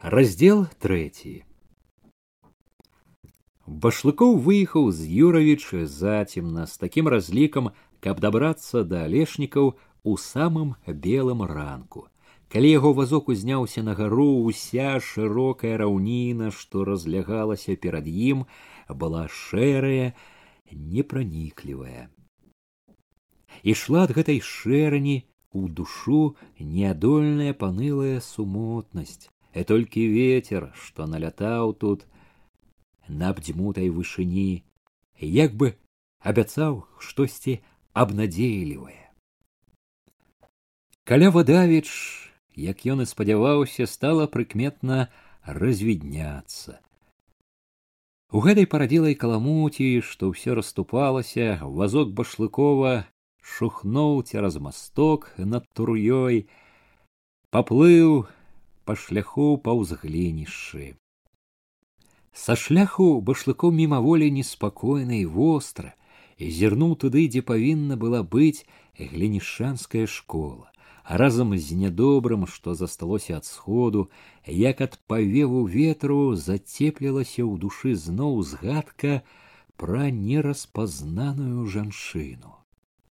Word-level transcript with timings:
раздел 0.00 0.66
третий 0.78 1.44
башлыкоў 3.66 4.36
выехаў 4.38 4.90
з 4.94 5.06
юравіч 5.26 5.86
зацемна 5.92 6.66
з 6.66 6.78
такім 6.78 7.08
разлікам 7.08 7.70
каб 8.00 8.20
дабрацца 8.20 8.84
да 8.84 9.04
алешнікаў 9.10 9.72
у 10.04 10.16
самым 10.16 10.74
белым 10.86 11.42
ранку 11.42 12.06
калі 12.54 12.70
яго 12.70 12.92
вазок 12.92 13.28
узняўся 13.34 13.82
на 13.82 13.94
гару 13.98 14.28
уся 14.50 15.00
шырокая 15.00 15.76
раўніна 15.82 16.50
што 16.54 16.84
разлягалася 16.88 17.74
перад 17.86 18.06
ім 18.06 18.46
была 19.02 19.26
шэрая 19.38 20.14
непраніклівая 20.70 22.06
ішла 23.74 24.04
ад 24.06 24.14
гэтай 24.20 24.38
шэрані 24.38 25.16
у 25.50 25.68
душу 25.80 26.36
неадольная 26.60 27.54
панылая 27.64 28.20
сумотнасць 28.20 29.26
І 29.55 29.63
толькі 29.67 30.07
ветер 30.13 30.71
што 30.83 31.07
налятаў 31.13 31.73
тут 31.83 32.05
на 33.07 33.31
абдзьмутай 33.35 33.89
вышыні 33.89 34.63
як 35.19 35.55
бы 35.59 35.73
абяцаў 36.31 36.83
штосьці 36.99 37.59
абнадзейлівае 37.93 39.11
каля 41.03 41.31
вадавіч 41.35 41.89
як 42.55 42.85
ён 42.93 43.03
і 43.03 43.09
спадзяваўся 43.09 43.89
стала 43.89 44.27
прыкметна 44.31 45.07
развідняцца 45.43 46.79
у 48.31 48.39
гэтай 48.45 48.69
парадзілай 48.73 49.15
каламуці 49.21 49.87
што 50.07 50.31
ўсё 50.31 50.55
расступалася 50.59 51.59
вазок 51.79 52.13
башлыкова 52.15 52.93
шухнуў 53.41 54.21
цераз 54.23 54.55
масток 54.63 55.31
над 55.37 55.67
тур'ёй 55.75 56.45
паплыў 57.51 58.23
па 58.85 58.97
шляху 59.03 59.47
паўз 59.67 59.93
глінішчы 60.03 60.87
са 62.43 62.55
шляху 62.63 63.09
башлыкоў 63.29 63.75
мімаволі 63.77 64.31
неспакойна 64.39 65.21
і 65.21 65.25
востра 65.37 65.93
і 66.37 66.51
зірнуў 66.57 66.97
туды 67.05 67.27
дзе 67.31 67.45
павінна 67.53 67.99
была 68.03 68.21
быць 68.35 68.65
глінішанская 68.97 70.05
школа 70.17 70.71
а 71.03 71.17
разам 71.17 71.57
з 71.57 71.75
нядобрым 71.75 72.45
што 72.47 72.73
засталося 72.75 73.37
ад 73.37 73.45
сходу 73.45 74.09
як 74.47 74.81
ад 74.81 74.99
павеву 75.07 75.63
ветру 75.65 76.35
зацеплілася 76.35 77.43
ў 77.43 77.57
душы 77.59 77.95
зноў 77.95 78.41
згадка 78.45 79.21
пра 79.81 80.09
нераспазнаную 80.13 81.65
жанчыну. 81.65 82.53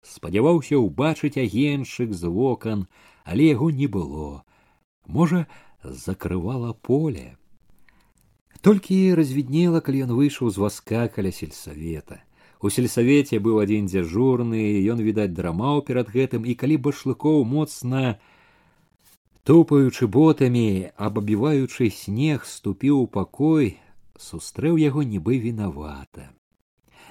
Спадзяваўся 0.04 0.80
ўбачыць 0.84 1.40
агеншчык 1.40 2.14
з 2.14 2.28
вокан 2.28 2.86
але 3.24 3.50
яго 3.56 3.72
не 3.72 3.88
было 3.88 4.44
можа 5.08 5.48
закрывала 5.84 6.74
поле. 6.74 7.36
Толькі 8.62 9.16
развіднела 9.16 9.82
калі 9.82 10.06
ён 10.06 10.16
выйшаў 10.20 10.54
з 10.54 10.62
васка 10.62 11.08
каля 11.08 11.32
сельсавета 11.32 12.22
у 12.62 12.72
сельсавеце 12.74 13.40
быў 13.44 13.62
адзін 13.64 13.90
дзяжурны 13.92 14.62
ён 14.94 15.02
відаць 15.06 15.34
драмаў 15.38 15.84
перад 15.90 16.10
гэтым 16.14 16.46
і 16.46 16.56
калі 16.62 16.78
башлыкоў 16.88 17.44
моцна 17.46 18.18
тупаючы 19.48 20.10
ботамі 20.10 20.90
абабіваючы 20.98 21.90
снег 21.94 22.48
ступіў 22.50 23.04
у 23.04 23.08
пакой 23.20 23.78
сустрэў 24.18 24.82
яго 24.82 25.06
нібы 25.06 25.38
вінавата 25.46 26.34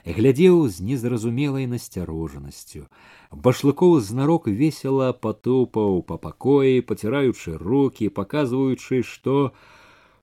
глядзеў 0.06 0.68
з 0.68 0.86
незразумелай 0.88 1.68
насцярожанасцю 1.72 2.88
башлыкоў 3.32 4.00
знарок 4.02 4.48
весела 4.48 5.12
патупаў 5.14 6.02
па 6.08 6.18
пакоі 6.18 6.82
паціраючы 6.82 7.58
руки 7.58 8.10
паказваючы 8.10 9.04
што 9.04 9.54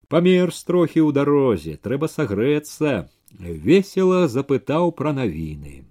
памерз 0.09 0.63
трохі 0.65 1.05
ў 1.05 1.13
дарозе 1.21 1.77
трэба 1.77 2.11
сагрэцца 2.11 3.09
весела 3.39 4.27
запытаў 4.29 4.93
пра 4.99 5.15
навіны 5.21 5.85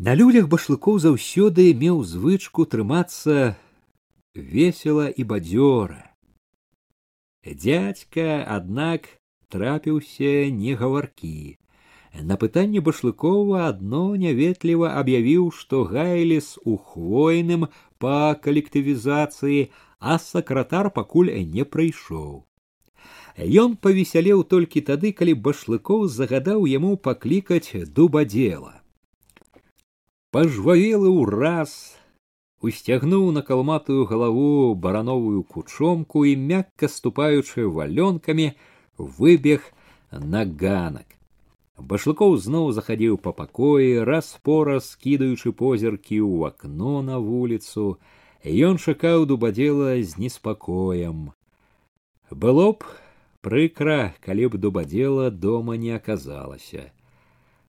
на 0.00 0.14
людях 0.16 0.48
башлыкоў 0.48 1.02
заўсёды 1.04 1.72
меў 1.76 2.04
звычку 2.08 2.64
трымацца 2.64 3.56
весела 4.34 5.08
і 5.10 5.26
бадзёра 5.32 6.00
дядька 7.44 8.44
аднак 8.56 9.20
трапіўся 9.54 10.32
негаваркі 10.58 11.56
на 12.30 12.36
пытанне 12.42 12.82
башлыкова 12.86 13.62
адно 13.68 14.02
няветліва 14.24 14.92
аб'явіў 15.00 15.50
што 15.58 15.82
гайліс 15.92 16.48
у 16.64 16.76
хвойным 16.90 17.66
па 18.04 18.18
калектывізацыі 18.46 19.60
а 20.00 20.18
сакратар 20.24 20.90
пакуль 20.98 21.30
не 21.54 21.66
прыйшоў 21.76 22.32
ён 23.62 23.76
павесялеў 23.86 24.42
толькі 24.54 24.82
тады 24.90 25.12
калі 25.20 25.34
башлыкоў 25.46 26.08
загадаў 26.18 26.66
яму 26.72 26.96
паклікаць 27.08 27.86
дубадзела 27.98 28.74
пажвавелы 30.36 31.14
ўраз 31.14 31.76
усцягнуў 32.60 33.30
на 33.36 33.42
калматую 33.42 34.04
галаву 34.10 34.74
барановую 34.74 35.42
кучомку 35.54 36.24
і 36.32 36.34
мякка 36.50 36.90
ступаючы 36.96 37.70
валёнкамі 37.78 38.50
выбег 38.98 39.64
на 40.12 40.44
ганак 40.44 41.16
башлыкоў 41.80 42.36
зноў 42.44 42.70
захадзіў 42.76 43.16
па 43.24 43.32
пакоі 43.32 44.04
раз 44.04 44.30
пораз 44.44 44.94
кідаючы 45.00 45.52
позіркі 45.52 46.20
ў 46.20 46.52
акно 46.52 47.00
на 47.02 47.18
вуліцу 47.18 47.96
ён 48.44 48.76
чакаў 48.78 49.26
дубадзела 49.30 49.96
з 50.02 50.20
неспакоем 50.20 51.32
было 52.30 52.72
б 52.72 52.84
прыкра 53.40 54.14
калі 54.20 54.52
б 54.52 54.60
дубадзела 54.64 55.30
дома 55.30 55.76
не 55.80 55.92
аказалася 55.96 56.90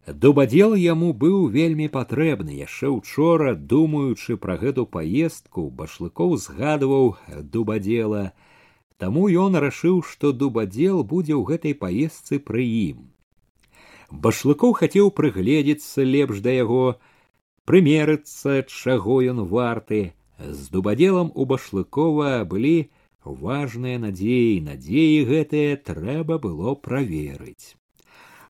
дубадзел 0.08 0.76
яму 0.76 1.14
быў 1.14 1.48
вельмі 1.56 1.88
патрэбны 1.96 2.58
яшчэ 2.60 2.90
учора 2.90 3.56
думаючы 3.56 4.38
пра 4.46 4.58
гэту 4.64 4.86
паездку 4.86 5.70
башлыкоў 5.70 6.38
згадваў 6.38 7.16
дубадзела 7.56 8.32
Таму 9.02 9.26
ён 9.44 9.58
рашыў, 9.58 10.02
што 10.06 10.32
дубадзел 10.32 11.02
будзе 11.04 11.34
ў 11.34 11.44
гэтай 11.50 11.74
паездцы 11.74 12.38
пры 12.38 12.66
ім. 12.66 13.10
Башлыкоў 14.12 14.76
хацеў 14.78 15.10
прыгледзецца 15.18 16.06
лепш 16.06 16.44
да 16.46 16.54
яго, 16.54 17.00
прымерыцца, 17.66 18.62
чаго 18.68 19.22
ён 19.34 19.42
варты. 19.54 20.14
З 20.38 20.70
дубадзелам 20.76 21.32
у 21.34 21.46
башлыкова 21.50 22.44
былі 22.52 22.92
важныя 23.24 23.98
надзеі, 24.06 24.62
надзеі 24.68 25.26
гэтыя 25.32 25.78
трэба 25.90 26.38
было 26.38 26.76
праверыць. 26.76 27.78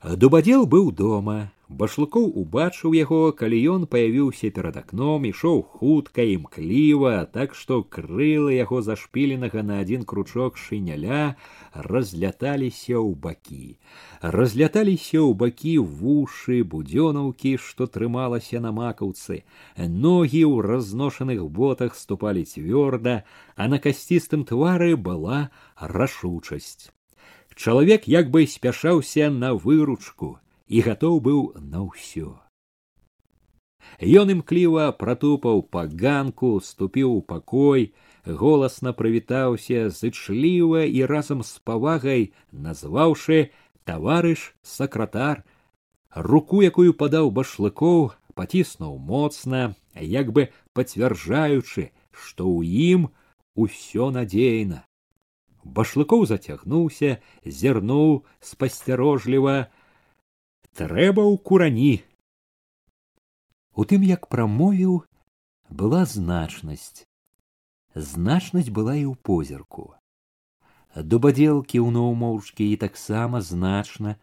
Дубадзел 0.04 0.66
быў 0.66 0.92
дома, 0.92 1.52
башлыкоў 1.69 2.27
убачыў 2.41 2.95
яго 2.95 3.33
калі 3.39 3.59
ён 3.75 3.87
паявіўся 3.91 4.51
перад 4.55 4.77
акном 4.79 5.27
ішоў 5.27 5.63
хутка 5.79 6.23
імкліва 6.23 7.27
так 7.35 7.59
што 7.59 7.83
крылы 7.83 8.55
яго 8.55 8.83
зашпіленага 8.87 9.65
на 9.67 9.81
адзін 9.83 10.05
кручок 10.07 10.61
шыняля 10.63 11.35
разляталіся 11.75 12.95
ў 13.03 13.19
бакі. 13.19 13.79
Разляталіся 14.23 15.19
ў 15.27 15.35
бакі 15.35 15.75
вушы 15.83 16.63
будзёнаўкі 16.63 17.59
што 17.59 17.91
трымалася 17.91 18.63
на 18.63 18.71
макаўцы. 18.71 19.43
Ногі 19.75 20.47
ў 20.47 20.63
разношаных 20.71 21.43
ботах 21.51 21.99
ступалі 21.99 22.47
цвёрда 22.47 23.27
а 23.57 23.67
на 23.67 23.83
касцістым 23.83 24.47
твары 24.47 24.95
была 24.95 25.51
рашучасць. 25.83 26.95
Чалавек 27.57 28.07
як 28.07 28.31
бы 28.31 28.47
спяшаўся 28.47 29.31
на 29.35 29.55
выручку 29.55 30.37
і 30.68 30.82
гатоў 30.88 31.20
быў 31.20 31.42
на 31.60 31.84
ўсё. 31.88 32.38
Ён 34.02 34.32
імкліва 34.34 34.92
пратупаў 34.98 35.62
па 35.76 35.86
ганку, 35.86 36.60
ступіў 36.62 37.18
у 37.18 37.22
пакой, 37.22 37.94
голасна 38.26 38.94
прывітаўся 38.94 39.90
зычліва 39.90 40.86
і 40.86 41.06
разам 41.06 41.44
з 41.44 41.60
павагай 41.66 42.32
назваўшы 42.52 43.52
таварыш 43.86 44.54
сакратар, 44.62 45.44
руку, 46.16 46.62
якую 46.62 46.94
падаў 46.94 47.32
башлыкоў, 47.32 48.12
паціснуў 48.34 48.98
моцна, 48.98 49.76
як 49.96 50.32
бы 50.32 50.50
пацвярджаючы, 50.74 51.92
што 52.12 52.48
ў 52.48 52.64
ім 52.96 53.10
усё 53.56 54.10
надзейна. 54.12 54.86
Башлыкоў 55.64 56.26
зацягнуўся, 56.26 57.20
зірнуў 57.46 58.26
спасцярожліва, 58.40 59.70
трэба 60.77 61.25
ў 61.25 61.41
курані. 61.41 61.95
У 63.73 63.85
тым 63.89 64.05
як 64.05 64.29
прамовіў 64.33 65.05
была 65.71 66.05
значнасць. 66.05 67.09
Значнасць 67.97 68.69
была 68.69 68.97
і 69.01 69.09
ў 69.09 69.15
позірку. 69.17 69.97
Дубадзел 70.97 71.65
кіўнуў 71.65 72.13
моўчкі 72.21 72.69
і 72.73 72.77
таксама 72.85 73.41
значна 73.41 74.17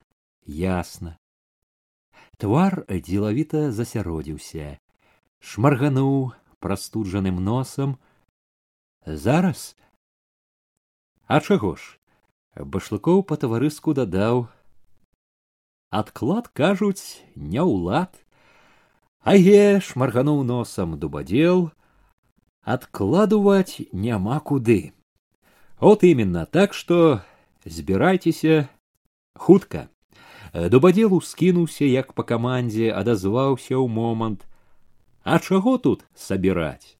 ясна. 0.45 1.17
Твар 2.37 2.81
дзелавіта 2.89 3.69
засяродзіўся 3.71 4.77
шмаргануў 5.43 6.33
прастуджаным 6.63 7.43
носам. 7.43 7.97
Зараз? 9.05 9.75
А 11.27 11.41
чаго 11.41 11.75
ж? 11.75 11.99
Башлыкоў 12.55 13.25
па-таварыску 13.27 13.93
дадаў: 13.97 14.47
Адклад 15.93 16.47
кажуць, 16.57 17.21
не 17.35 17.61
ўлад. 17.61 18.17
Аге, 19.21 19.77
шмаргануў 19.77 20.41
носам 20.41 20.97
дубадзел, 20.97 21.69
адкладывать 22.65 23.75
няма 23.91 24.39
куды. 24.39 24.93
Вот 25.79 26.03
именно, 26.03 26.47
так 26.47 26.73
что 26.73 27.21
збірайцеся 27.63 28.69
хутка. 29.37 29.89
Дубадзел 30.53 31.13
ускінуўся, 31.13 31.85
як 31.85 32.17
па 32.17 32.25
камандзе, 32.25 32.89
адазваўся 32.89 33.77
ў 33.77 33.85
момант. 33.85 34.49
А 35.21 35.37
чаго 35.37 35.77
тут 35.77 36.09
сабіраць? 36.17 36.97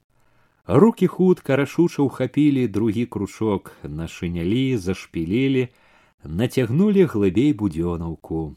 Руки 0.70 1.10
хутка 1.10 1.58
рашуча 1.58 2.06
ўхапілі 2.06 2.70
другі 2.70 3.10
кручок, 3.10 3.74
нашынялі, 3.82 4.78
зашпілілі, 4.78 5.70
нацягнулі 6.24 7.10
глыбей 7.10 7.58
будзёнаўку. 7.58 8.54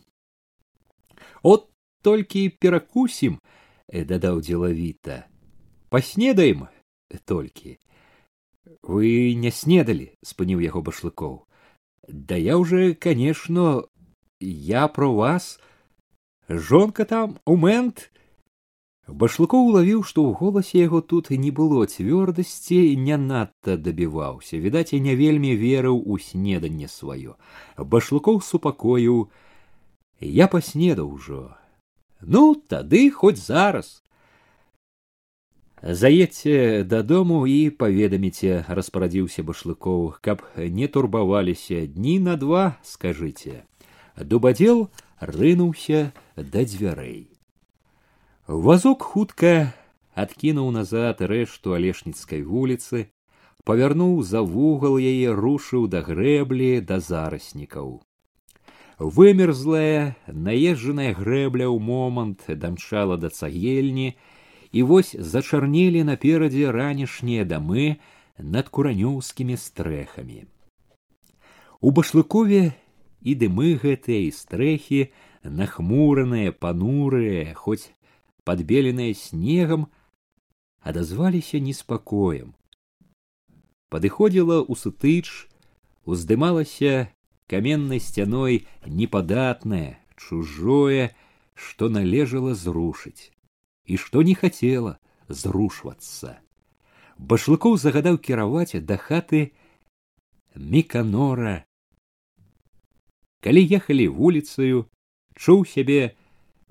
От 2.05 2.05
толькі 2.05 2.49
перакусім, 2.49 3.39
дадаў 3.93 4.41
дзелавіта. 4.41 5.29
Паснедаем 5.89 6.67
толькі. 7.25 7.77
Вы 8.81 9.35
не 9.35 9.51
снедалі, 9.51 10.17
спыніў 10.25 10.61
яго 10.65 10.81
башлыкоў. 10.81 11.45
Да 12.07 12.35
я 12.35 12.57
уже, 12.57 12.93
конечно, 12.93 13.85
я 14.39 14.87
про 14.87 15.13
вас. 15.13 15.59
Жонка 16.49 17.05
там 17.05 17.37
у 17.45 17.55
мент. 17.55 18.09
Башлыкоў 19.05 19.69
улавіў, 19.69 20.01
што 20.01 20.25
ў 20.25 20.33
голасе 20.33 20.81
яго 20.81 21.01
тут 21.01 21.29
не 21.29 21.51
было 21.51 21.85
цвёрдасці, 21.85 22.95
не 22.95 23.17
надта 23.17 23.77
дабіваўся. 23.77 24.57
Відаць, 24.57 24.93
і 24.93 25.01
не 25.01 25.15
вельмі 25.15 25.53
верыў 25.53 26.01
у 26.01 26.17
снеданне 26.17 26.87
сваё. 26.87 27.35
Башлыкоў 27.77 28.41
супакоіў: « 28.41 30.19
Я 30.21 30.47
паснедаў 30.47 31.11
ужо. 31.11 31.54
Ну, 32.25 32.55
тады 32.55 33.09
хоць 33.09 33.41
зараз 33.41 34.01
заедце 35.81 36.83
дадому 36.83 37.47
і 37.49 37.73
паведаміце 37.73 38.61
распарадзіўся 38.69 39.41
башлыкоў 39.43 40.03
каб 40.21 40.45
не 40.55 40.87
турбаваліся 40.87 41.85
дні 41.89 42.19
на 42.19 42.37
два 42.37 42.77
скажыце 42.85 43.65
дубадзел 44.17 44.89
рынуўся 45.19 46.11
да 46.37 46.61
дзвярэй 46.69 47.25
вазок 48.45 49.01
хутка 49.01 49.73
адкінуў 50.13 50.69
назад 50.77 51.25
рэшту 51.33 51.73
алешніцкай 51.73 52.45
вуліцы 52.45 53.09
павярнуў 53.65 54.21
за 54.21 54.45
вугал 54.45 55.01
яе 55.01 55.33
рушыў 55.33 55.89
да 55.89 56.05
грэблі 56.05 56.71
да 56.85 57.01
зараснікаў 57.01 57.97
Вымерзлая 58.98 60.16
наезджаная 60.26 61.12
грэбля 61.12 61.68
ў 61.68 61.78
момант 61.80 62.48
дамчала 62.48 63.16
да 63.20 63.28
цагельні 63.28 64.16
і 64.72 64.82
вось 64.82 65.12
зачарнелі 65.12 66.04
наперадзе 66.08 66.72
ранішнія 66.72 67.44
дамы 67.44 68.00
над 68.38 68.68
куранёўскімі 68.68 69.56
стрэхамі. 69.56 70.48
У 71.80 71.92
башлыкове 71.92 72.72
і 73.20 73.32
дымы 73.36 73.76
гэтыя 73.76 74.28
і 74.28 74.32
стрэхі 74.32 75.12
нахмураныя 75.44 76.52
панурыя 76.52 77.52
хоць 77.54 77.92
падбеленыя 78.48 79.12
снегам 79.12 79.88
адазваліся 80.80 81.60
неспакоем 81.60 82.54
падыходзіла 83.92 84.62
ў 84.64 84.72
сутыч 84.78 85.50
уздымалася 86.06 87.10
каменнай 87.47 87.99
сцяной 87.99 88.65
непадатнае 88.85 89.99
чужое 90.15 91.11
што 91.53 91.89
належала 91.89 92.53
зрушыць 92.55 93.31
і 93.85 93.97
што 94.03 94.21
не 94.27 94.35
хацела 94.35 94.97
зрушвацца. 95.27 96.37
Башлыкоў 97.17 97.77
загадаў 97.81 98.17
кіраваць 98.17 98.79
да 98.91 98.97
хаты 98.97 99.41
міканора. 100.55 101.65
Калі 103.45 103.61
ехалі 103.77 104.07
вуліцаю, 104.07 104.87
чуў 105.35 105.65
сябе 105.65 106.15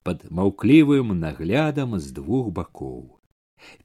пад 0.02 0.26
маўклівым 0.30 1.14
наглядам 1.20 1.98
з 1.98 2.12
двух 2.18 2.50
бакоў. 2.56 3.20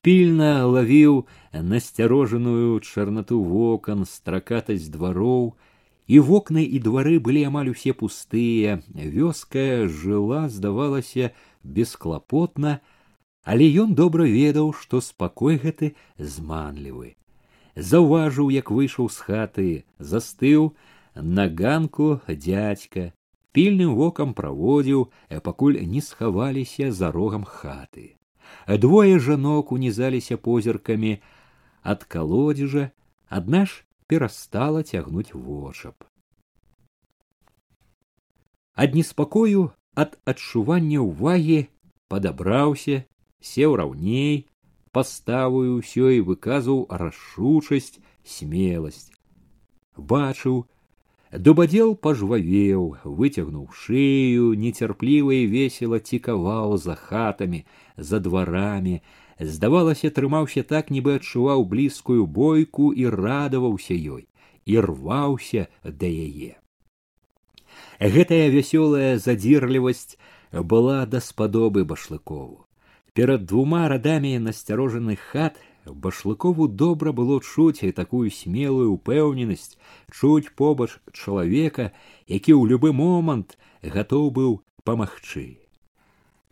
Пільна 0.01 0.65
лавіў 0.71 1.25
насцярожаную 1.51 2.79
чарнату 2.79 3.41
вокон 3.44 4.06
стракатасць 4.06 4.91
двароў, 4.94 5.56
І 6.10 6.18
вокны 6.30 6.64
і 6.66 6.82
двары 6.86 7.18
былі 7.22 7.46
амаль 7.52 7.70
усе 7.70 7.94
пустыя, 7.94 8.80
вёска 8.94 9.86
жыла, 9.86 10.48
здавалася, 10.50 11.30
бесклапотна, 11.62 12.80
але 13.44 13.70
ён 13.84 13.94
добра 13.94 14.26
ведаў 14.26 14.74
што 14.82 15.00
спакой 15.04 15.62
гэты 15.62 15.94
зманлівы 16.18 17.14
заўважыў 17.76 18.50
як 18.50 18.70
выйшаў 18.70 19.08
з 19.08 19.18
хаты 19.26 19.68
застыў 19.98 20.70
на 21.14 21.48
ганку 21.48 22.20
дзядзька 22.28 23.10
пільным 23.56 23.94
вокам 23.98 24.34
праводзіў 24.34 25.10
пакуль 25.42 25.80
не 25.92 26.00
схаваліся 26.00 26.92
за 26.92 27.10
рогам 27.10 27.44
хаты. 27.44 28.16
Двое 28.66 29.18
жанок 29.18 29.72
унізаліся 29.72 30.36
позіркамі. 30.36 31.18
Ад 31.82 32.04
калодзежа 32.04 32.90
адна 33.28 33.64
ж 33.66 33.84
перастала 34.09 34.83
цягнуць 34.83 35.33
вочап 35.33 36.06
ад 38.75 38.95
неспакою 39.00 39.63
ад 40.03 40.17
адчування 40.31 41.01
ўвагі 41.07 41.59
падабраўся 42.12 43.01
сеў 43.51 43.75
раўней 43.81 44.45
паставаю 44.95 45.79
ўсё 45.79 46.12
і 46.17 46.23
выказваў 46.29 46.85
рашучасць 47.01 48.00
смеласць 48.35 49.12
бачыў 50.13 50.63
дубадзел 51.47 51.95
пажвавеў 52.07 52.83
выцягнуў 53.19 53.67
шыю 53.83 54.53
нецярпліва 54.63 55.35
і 55.39 55.47
весела 55.56 56.00
цікаваў 56.00 56.77
за 56.85 56.95
хатамі 56.95 57.63
за 57.97 58.19
дварамі 58.27 59.00
здавалася 59.40 60.10
трымаўся 60.16 60.62
так 60.62 60.90
нібы 60.94 61.19
адчуваў 61.20 61.64
блізкую 61.75 62.26
бойку 62.40 62.92
і 62.92 63.06
радаваўся 63.16 63.94
ёй 63.94 64.25
і 64.66 64.81
рваўся 64.87 65.68
да 65.85 66.09
яе 66.09 66.56
гэтая 68.16 68.47
вясёлая 68.56 69.12
задзірлівасць 69.18 70.18
была 70.75 71.06
даспадобы 71.06 71.85
башлыкову 71.85 72.66
Перад 73.12 73.44
двума 73.44 73.88
радамі 73.88 74.38
насцярожаных 74.38 75.18
хат 75.32 75.56
башлыкову 75.85 76.68
добра 76.68 77.12
было 77.12 77.40
чуць 77.40 77.82
і 77.82 77.90
такую 77.90 78.30
смелую 78.30 78.92
упэўненасць 78.92 79.75
чуць 80.14 80.52
побач 80.54 80.90
чалавека, 81.12 81.90
які 82.28 82.54
ў 82.54 82.70
любы 82.70 82.92
момант 82.94 83.59
гатоў 83.82 84.30
быў 84.30 84.52
памагчы. 84.85 85.59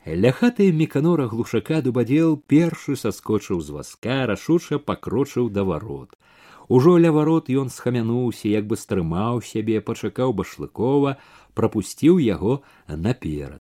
Ля 0.07 0.31
хаты 0.31 0.71
меканора 0.71 1.27
глушака 1.27 1.81
дубадзел 1.81 2.35
першы 2.37 2.95
саскочыў 2.99 3.61
з 3.61 3.69
васка, 3.71 4.25
рашуча 4.27 4.79
пакрочыў 4.79 5.49
да 5.49 5.63
варот. 5.63 6.17
Ужо 6.67 6.97
ля 6.97 7.11
варот 7.11 7.47
ён 7.49 7.69
схамянуўся, 7.69 8.47
як 8.47 8.67
бы 8.67 8.75
стрымаў 8.75 9.41
сябе, 9.41 9.79
пачакаў 9.79 10.33
башлыкова, 10.33 11.17
прапусціў 11.55 12.19
яго 12.19 12.63
наперад. 12.87 13.63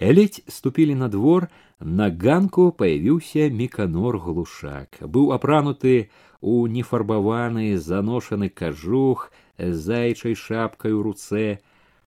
Ледь 0.00 0.42
ступілі 0.48 0.94
на 0.94 1.08
двор, 1.08 1.48
на 1.80 2.10
ганку 2.10 2.72
появіўся 2.72 3.48
міканор 3.48 4.18
глушак. 4.18 4.98
Быў 5.00 5.32
апрануты 5.32 6.10
у 6.40 6.66
нефарбаваны 6.66 7.78
заношаны 7.78 8.48
кажух 8.48 9.30
з 9.58 9.72
зайчай 9.72 10.34
шапкай 10.34 10.92
у 10.92 11.02
руцэ. 11.02 11.60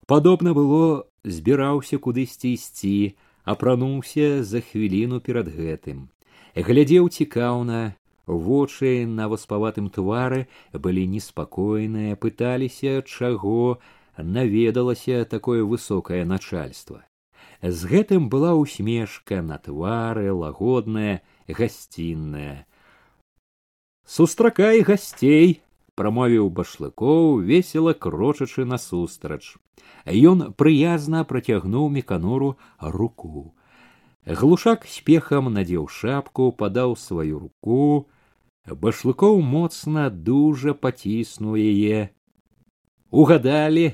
Падобна 0.06 0.54
было, 0.54 1.06
збіраўся 1.24 1.98
кудысьці 1.98 2.54
ісці, 2.56 3.16
апрануўся 3.44 4.44
за 4.44 4.60
хвіліну 4.60 5.20
перад 5.20 5.48
гэтым. 5.48 6.08
Глядзеў 6.54 7.08
цікаўна, 7.08 7.96
вочы 8.26 9.06
на 9.06 9.28
васпаватым 9.28 9.90
твары 9.90 10.46
былі 10.72 11.06
неспакойныя, 11.06 12.16
пыталіся, 12.16 13.02
чаго 13.02 13.78
наведалася 14.16 15.24
такое 15.24 15.62
высокае 15.64 16.24
начальство 16.24 17.04
з 17.62 17.84
гэтым 17.84 18.28
была 18.32 18.54
усмешка 18.54 19.42
на 19.42 19.58
твары 19.58 20.32
лагодная 20.32 21.20
гасцінная 21.46 22.66
сустракай 24.06 24.80
гасцей 24.80 25.60
прамовіў 26.00 26.50
башлыкоў 26.56 27.40
весела 27.48 27.92
крочачы 28.04 28.64
насустрач 28.64 29.56
ён 30.32 30.44
прыязна 30.60 31.24
працягнуў 31.32 31.88
меканору 31.96 32.56
руку 32.80 33.54
глушак 34.26 34.86
спехам 34.88 35.52
надзеў 35.56 35.88
шапку 35.88 36.52
падаў 36.62 36.96
сваю 37.02 37.42
руку 37.42 38.08
башлыкоў 38.86 39.40
моцна 39.40 40.08
дужа 40.10 40.74
паціснуў 40.86 41.56
яе 41.56 42.08
угадалі 43.10 43.86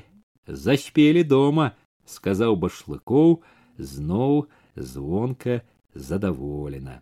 заспелі 0.47 1.23
дома 1.23 1.71
сказаў 2.05 2.55
башлыкоў 2.63 3.41
зноў 3.77 4.47
звонка 4.75 5.61
задаволена 5.93 7.01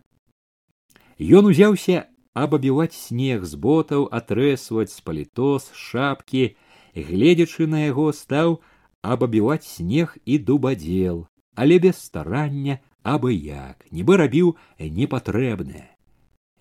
ён 1.18 1.52
узяўся 1.52 2.04
абабіваць 2.33 2.95
снег 2.95 3.45
з 3.45 3.55
ботаў 3.55 4.07
атрэсваць 4.11 4.91
з 4.93 4.99
палітос 5.01 5.71
шапкі. 5.73 6.55
Гледзячы 6.95 7.67
на 7.67 7.87
яго 7.87 8.11
стаў 8.11 8.59
абабіваць 9.01 9.67
снег 9.67 10.17
і 10.25 10.37
дубадзел. 10.37 11.27
Але 11.55 11.79
без 11.79 11.97
старання 11.97 12.79
абы 13.03 13.33
як 13.33 13.85
нібы 13.91 14.17
рабіў 14.17 14.55
непатрэбнае. 14.79 15.89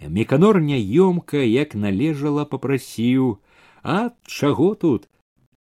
Меканор 0.00 0.60
няёмка 0.60 1.44
як 1.44 1.74
належала 1.74 2.44
попрасіў 2.44 3.38
а 3.82 4.10
чаго 4.26 4.74
тут? 4.74 5.08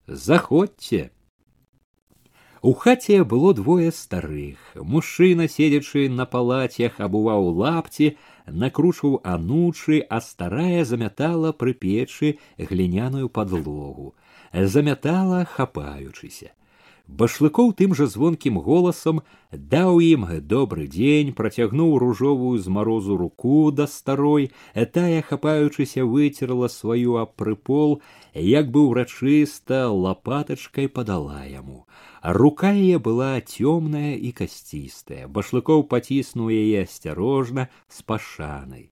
Заходзьце! 0.07 1.11
У 2.61 2.73
хаце 2.73 3.23
было 3.23 3.55
двое 3.55 3.93
старых. 3.93 4.59
Мужчына 4.75 5.47
седзячы 5.47 6.09
на 6.09 6.27
палацях 6.27 6.99
абуваў 6.99 7.51
лапці 7.55 8.17
накручваў 8.48 9.20
анучы 9.36 10.02
а 10.10 10.20
старая 10.22 10.84
замятала 10.86 11.52
пры 11.52 11.74
печы 11.86 12.36
гліняную 12.58 13.30
падлогу 13.30 14.14
замятала 14.76 15.46
хапаючыся 15.56 16.52
башлыкоў 17.08 17.74
тым 17.80 17.94
жа 18.00 18.06
звонкім 18.08 18.58
голасам 18.66 19.20
даў 19.52 20.00
ім 20.04 20.24
добры 20.54 20.88
дзень 20.88 21.34
працягнуў 21.40 21.98
ружовую 22.04 22.58
з 22.58 22.74
марозу 22.78 23.18
руку 23.18 23.72
да 23.72 23.88
старой 23.88 24.52
тая 24.98 25.22
хапаючыся 25.22 26.06
выцерла 26.06 26.68
сваю 26.68 27.18
аб 27.24 27.36
прыпол 27.36 28.02
як 28.34 28.72
бы 28.72 28.88
ўрачыста 28.88 29.88
лапатачкай 29.92 30.88
падала 30.88 31.44
яму 31.44 31.86
рука 32.24 32.72
яе 32.72 33.00
была 33.10 33.34
цёмная 33.42 34.16
і 34.16 34.32
касцістая 34.40 35.28
башлыкоў 35.28 35.86
паціснуў 35.92 36.50
яе 36.56 36.88
асцярожна 36.88 37.68
з 37.88 38.08
пашанай 38.12 38.90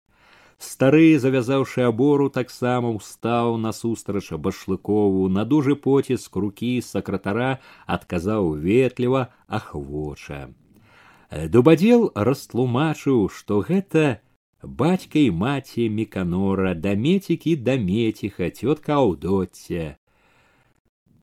стары 0.61 1.17
завязаўшы 1.17 1.85
абору 1.89 2.29
таксама 2.29 2.91
ўстаў 2.93 3.57
насустрач 3.57 4.31
башлыкову 4.47 5.27
на 5.37 5.45
дужы 5.45 5.75
поціск 5.75 6.35
рукі 6.35 6.73
сакратара 6.85 7.51
адказаў 7.97 8.51
ветліва 8.65 9.23
ахвоча 9.47 10.41
дубадзел 11.55 12.11
растлумачыў 12.29 13.29
што 13.39 13.61
гэта 13.71 14.21
бацька 14.63 15.19
і 15.19 15.31
маці 15.43 15.89
меканора 15.89 16.73
дамецікі 16.75 17.55
дамеціха 17.67 18.51
цётка 18.51 19.01
аўдоцце 19.01 19.97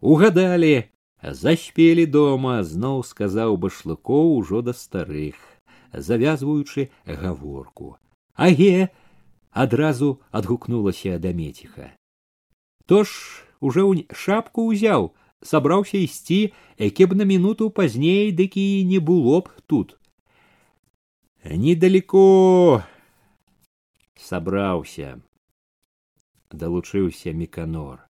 угадалі 0.00 0.75
заспелі 1.23 2.07
дома 2.07 2.62
зноў 2.62 3.02
сказаў 3.04 3.57
башлыкоў 3.64 4.35
ужо 4.38 4.62
да 4.62 4.73
старых 4.73 5.37
завязваючы 5.92 6.88
гаворку 7.04 7.97
аге 8.35 8.88
адразу 9.50 10.11
адгукнулася 10.30 11.18
дамеціха 11.18 11.90
то 12.87 13.02
ж 13.04 13.11
уже 13.61 13.83
ў 13.83 14.07
шапку 14.14 14.71
ўзяў 14.71 15.11
сабраўся 15.42 15.99
ісці 15.99 16.54
які 16.78 17.07
б 17.11 17.18
на 17.18 17.25
мінуту 17.26 17.71
пазней 17.71 18.30
дык 18.30 18.54
і 18.54 18.85
не 18.87 18.99
было 18.99 19.42
б 19.42 19.50
тут 19.66 19.99
недалеко 21.45 22.83
сабраўся 24.14 25.18
далучыўся 26.50 27.33
меканор 27.33 28.07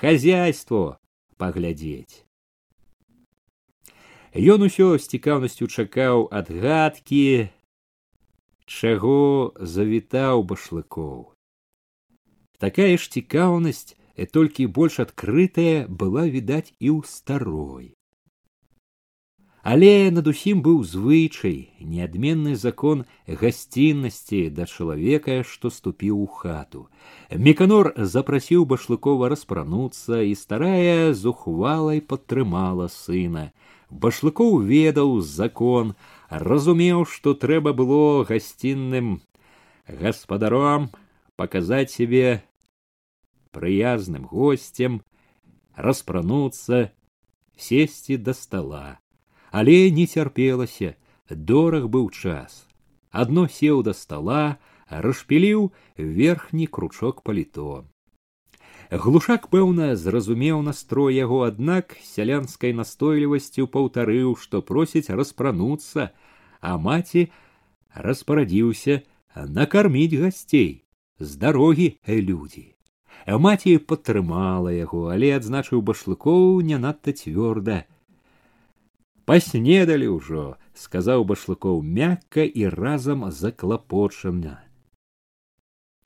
хозяйство 0.00 0.98
паглядзець 1.42 2.24
ён 4.54 4.66
усё 4.68 4.88
з 4.98 5.04
цікаўнасцю 5.14 5.68
чакаў 5.68 6.26
адгадкі 6.40 7.24
чаго 8.68 9.18
завітаў 9.76 10.44
башлыкоў 10.52 11.20
такая 12.64 12.92
ж 12.96 13.08
цікаўнасць 13.20 13.94
і 14.18 14.26
толькі 14.26 14.66
больш 14.78 14.98
адкрытая 15.04 15.86
была 15.86 16.26
відаць 16.26 16.68
і 16.72 16.88
ў 16.92 17.06
старой 17.06 17.86
але 19.62 20.10
над 20.16 20.28
усім 20.32 20.62
быў 20.66 20.82
звычай 20.90 21.56
неадменны 21.94 22.54
закон 22.56 23.04
гасціннасці 23.42 24.42
да 24.58 24.66
чалавека 24.66 25.40
што 25.54 25.72
ступіў 25.78 26.20
у 26.24 26.28
хату 26.40 26.86
меканор 27.48 27.92
запрасіў 28.14 28.68
башлыкова 28.74 29.28
распрануцца 29.34 30.22
і 30.30 30.34
старая 30.44 31.12
зухвалай 31.24 32.00
падтрымала 32.12 32.88
сына 32.94 33.50
башлыкоў 33.90 34.62
ведаў 34.68 35.20
закон 35.20 35.94
разумеў, 36.28 37.04
што 37.06 37.34
трэба 37.34 37.72
было 37.72 38.24
гасцінным 38.28 39.20
гаспадаром 39.88 40.90
паказаць 41.36 41.92
сябе 41.92 42.44
прыязным 43.52 44.28
госцем, 44.28 45.00
распрануцца, 45.74 46.92
сесці 47.56 48.18
да 48.20 48.34
стала, 48.34 48.98
Але 49.53 49.77
не 49.93 50.09
цярпелася, 50.09 50.95
дораг 51.29 51.85
быў 51.93 52.09
час. 52.09 52.65
Адно 53.13 53.45
сеў 53.45 53.83
да 53.85 53.93
стала, 53.93 54.57
расшпіліў 54.89 55.69
верхні 55.97 56.65
кручок 56.65 57.21
паліто. 57.21 57.85
Глушак, 58.89 59.47
пэўна, 59.53 59.93
зразумеў 59.95 60.65
настрой 60.65 61.15
яго, 61.15 61.45
аднак 61.45 61.93
сялянскай 62.01 62.73
настойлівасцю 62.73 63.69
паўтарыў, 63.69 64.35
што 64.41 64.65
просіць 64.65 65.13
распрануцца, 65.13 66.09
а 66.59 66.77
маці 66.81 67.29
распарадзіўся 67.93 69.01
накарміць 69.35 70.17
гасцей 70.17 70.85
з 71.19 71.35
дарогі 71.37 71.87
э, 72.05 72.17
людзі 72.21 72.73
маці 73.45 73.77
падтрымала 73.89 74.73
яго 74.73 75.07
але 75.13 75.31
адзначыў 75.37 75.81
башлыкоў 75.89 76.61
не 76.69 76.77
надта 76.85 77.13
цвёрда 77.13 77.83
паснедалі 79.28 80.08
ўжо 80.16 80.44
сказаў 80.72 81.24
башлыкоў 81.30 81.82
мякка 81.82 82.44
і 82.44 82.68
разам 82.72 83.28
заклапочана 83.40 84.56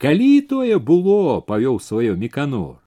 калі 0.02 0.30
тое 0.52 0.78
было 0.90 1.40
павёў 1.50 1.78
сваё 1.88 2.16
меканор 2.22 2.82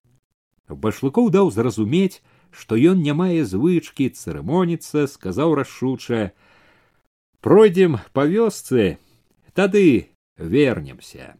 башлыкоў 0.85 1.29
даў 1.35 1.51
зразумець 1.57 2.19
што 2.51 2.79
ён 2.91 2.99
не 3.05 3.13
мае 3.21 3.45
звычкі 3.51 4.09
цырымоніцца 4.19 5.05
сказаў 5.13 5.55
рашуча 5.61 6.21
пройдем 7.47 7.97
по 8.11 8.27
вёсцы 8.33 8.97
тады 9.53 9.87
вернемся 10.37 11.35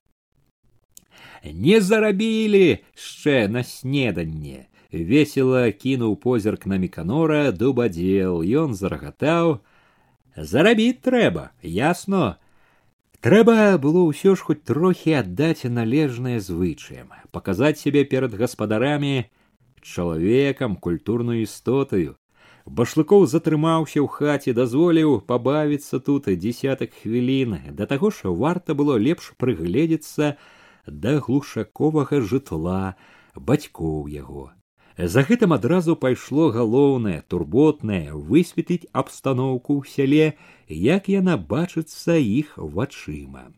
не 1.44 1.82
зарабілі 1.82 2.66
яшчэ 2.70 3.48
на 3.48 3.64
снеданне 3.64 4.68
весело 4.92 5.62
кінуў 5.72 6.16
позірк 6.16 6.66
на 6.66 6.78
меканора 6.78 7.52
дубадзел 7.52 8.42
ён 8.42 8.74
зарагатаў 8.74 9.60
зарабіць 10.36 11.02
трэба 11.06 11.52
ясно 11.62 12.38
трэба 13.22 13.78
было 13.82 14.04
ўсё 14.10 14.36
ж 14.36 14.48
хоць 14.50 14.64
трохі 14.70 15.16
аддаць 15.22 15.68
належнае 15.78 16.40
звычаем 16.40 17.16
паказаць 17.32 17.80
сябе 17.80 18.06
перад 18.06 18.36
гаспадарамі 18.42 19.26
чалавекам 19.82 20.76
культурную 20.76 21.42
істотаю 21.44 22.16
башлыкоў 22.66 23.26
затрымаўся 23.30 24.02
ў 24.02 24.08
хаце 24.10 24.54
дазволіў 24.58 25.22
пабавіцца 25.30 26.00
тут 26.00 26.30
десятак 26.46 26.94
хвілін 27.02 27.58
да 27.78 27.86
таго 27.86 28.10
ж 28.10 28.34
варта 28.44 28.74
было 28.74 28.98
лепш 28.98 29.34
прыгледзецца 29.38 30.36
да 30.88 31.18
глушаковага 31.28 32.22
жытла 32.22 32.96
бацькоў 33.36 34.08
яго 34.10 34.50
за 35.07 35.23
гэтым 35.23 35.53
адразу 35.57 35.97
пайшло 35.97 36.51
галоўнае 36.51 37.23
турботнае 37.29 38.13
высветліць 38.13 38.91
абстаноўку 38.93 39.81
ў 39.81 39.89
сяле 39.89 40.27
як 40.69 41.09
яна 41.09 41.37
бачыцца 41.37 42.17
іх 42.21 42.57
вачыма. 42.57 43.53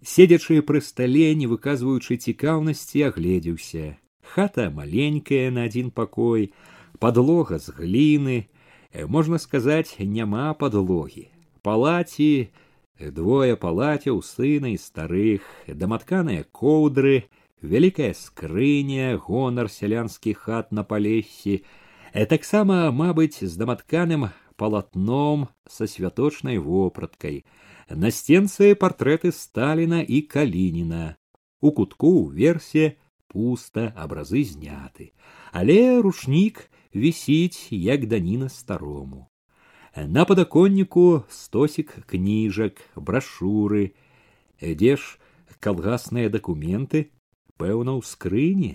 Седзячы 0.00 0.60
пры 0.62 0.80
стале 0.80 1.34
не 1.34 1.48
выказваючы 1.50 2.16
цікаўнасці 2.16 3.02
агледзеўся. 3.10 3.98
Хата 4.22 4.70
маленькая 4.70 5.50
на 5.50 5.66
адзін 5.68 5.90
пакой 5.90 6.52
подлога 6.98 7.58
з 7.58 7.74
гліны. 7.74 8.46
Э, 8.92 9.06
можна 9.06 9.38
сказаць 9.38 9.98
няма 9.98 10.54
подлогі 10.54 11.28
палаці 11.68 12.48
двое 12.98 13.56
палацяў 13.60 14.22
сына 14.26 14.72
і 14.74 14.78
старых 14.80 15.44
даматканыя 15.68 16.46
коўдры 16.60 17.28
вялікая 17.63 18.13
скрыня 18.13 19.17
гонар 19.17 19.71
сялянскіх 19.71 20.45
хат 20.45 20.71
на 20.71 20.83
палесе 20.83 21.63
э, 22.13 22.25
таксама 22.25 22.91
мабыць 22.91 23.39
з 23.39 23.55
даматканым 23.55 24.29
полотном 24.55 25.49
со 25.67 25.87
святочной 25.87 26.57
вопраткой. 26.57 27.45
На 27.89 28.11
стенце 28.11 28.75
портреты 28.75 29.31
Сталина 29.31 30.01
и 30.01 30.21
Калинина. 30.21 31.17
У 31.61 31.71
кутку 31.71 32.27
версе 32.29 32.97
пуста, 33.27 33.93
абразы 33.97 34.43
зняты. 34.43 35.13
Але 35.51 36.01
рушнік 36.01 36.69
вісіць, 36.95 37.71
як 37.71 38.07
даніна 38.07 38.49
старому. 38.49 39.27
На 39.95 40.25
падаконніку 40.25 41.23
стосік 41.29 41.97
кніжак, 42.05 42.81
брашуры, 42.95 43.93
дзе 44.61 44.97
ж 44.97 45.19
калгасныя 45.59 46.29
дакументы, 46.29 47.09
пэўна, 47.57 47.97
ў 47.97 48.01
скрыні. 48.03 48.71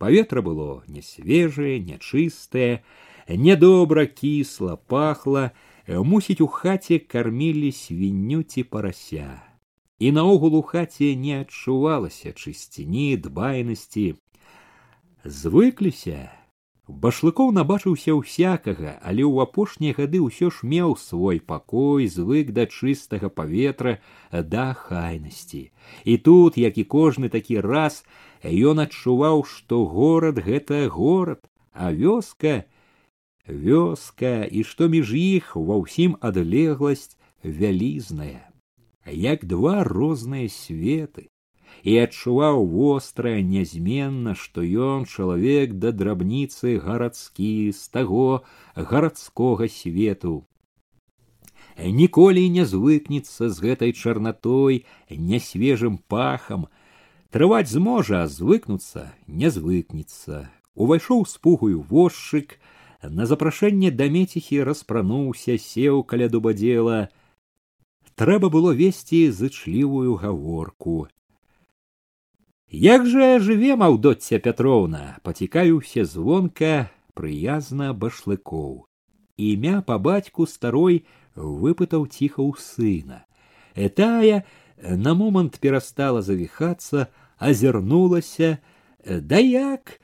Паветра 0.00 0.40
было 0.40 0.82
не 0.88 1.02
свежае, 1.02 1.80
нячыстае, 1.84 2.82
нядобра 3.28 4.06
кісла, 4.06 4.76
пахла, 4.76 5.50
мусіць, 5.86 6.40
у 6.40 6.46
хаце 6.46 6.98
кармілі 6.98 7.72
свінню 7.72 8.42
ці 8.42 8.64
парася. 8.64 9.42
І 9.98 10.12
наогул 10.12 10.56
у 10.56 10.62
хаце 10.62 11.12
не 11.16 11.40
адчувалася 11.44 12.32
чысціні, 12.32 13.16
дбайнасці. 13.20 14.16
Звыкліся, 15.24 16.32
Башлыкоў 16.87 17.49
набачыўся 17.49 18.13
ўсякага, 18.13 19.01
але 19.01 19.25
ў 19.25 19.41
апошнія 19.49 19.97
гады 19.97 20.21
ўсё 20.21 20.53
ж 20.53 20.69
меў 20.69 20.93
свой 21.01 21.41
пакой, 21.41 22.05
звык 22.05 22.53
да 22.53 22.69
чыстага 22.69 23.33
паветра, 23.33 23.97
да 24.31 24.77
хайнасці. 24.77 25.73
І 26.05 26.17
тут, 26.21 26.61
як 26.61 26.77
і 26.77 26.85
кожны 26.85 27.33
такі 27.33 27.57
раз, 27.65 28.05
ён 28.45 28.85
адчуваў, 28.85 29.49
што 29.49 29.85
горад 29.89 30.37
гэта 30.45 30.85
горад, 30.93 31.41
а 31.73 31.89
вёска 31.89 32.69
вёска 33.47 34.45
і 34.45 34.63
што 34.63 34.89
між 34.89 35.13
іх 35.13 35.55
ва 35.55 35.81
ўсім 35.81 36.17
адлегласць 36.21 37.17
вялізная, 37.41 38.49
як 39.05 39.45
два 39.45 39.83
розныя 39.83 40.49
светы 40.49 41.29
і 41.84 41.96
адчуваў 42.04 42.66
вострае 42.66 43.40
нязменна, 43.42 44.34
што 44.34 44.62
ён 44.62 45.06
чалавек 45.06 45.74
да 45.80 45.92
драбніцы 45.92 46.78
гарадскі 46.78 47.72
з 47.72 47.82
таго 47.88 48.44
гарадскога 48.76 49.68
свету. 49.68 50.44
Ніколі 51.78 52.48
не 52.50 52.64
звыкнецца 52.68 53.48
з 53.48 53.56
гэтай 53.64 53.92
чарнатой, 53.92 54.84
нясвежым 55.08 55.96
пахам. 56.08 56.68
Трываць 57.30 57.70
зможа, 57.70 58.24
а 58.24 58.28
звыкнуцца 58.28 59.14
не 59.26 59.48
звыкнецца. 59.50 60.50
Увайшоў 60.74 61.24
з 61.26 61.38
пугаю 61.38 61.80
возчык, 61.88 62.58
на 63.02 63.24
запрашэнне 63.24 63.90
да 63.90 64.10
меціхі 64.12 64.62
распрануўся, 64.68 65.56
сеў 65.56 66.04
каля 66.04 66.28
дубадзела. 66.28 67.08
Трэба 68.20 68.50
было 68.52 68.74
весці 68.76 69.30
зычлівую 69.32 70.20
гаворку. 70.20 71.08
Як 72.70 73.06
жа 73.06 73.38
жыве 73.42 73.74
Маўдоця 73.74 74.38
Пятроўна, 74.38 75.18
пацікаюўся 75.26 76.04
звонка 76.06 76.90
прыязна 77.18 77.90
башлыкоў. 77.92 78.86
Імя 79.36 79.80
па 79.82 79.98
бацьку 79.98 80.46
старой 80.46 81.02
выпытаў 81.34 82.06
ціха 82.06 82.46
ў 82.46 82.54
сына. 82.62 83.26
Этая 83.74 84.46
на 84.78 85.14
момант 85.14 85.58
перастала 85.58 86.22
завіхацца, 86.22 87.08
азірнулася, 87.38 88.58
да 89.04 89.38
як 89.42 89.98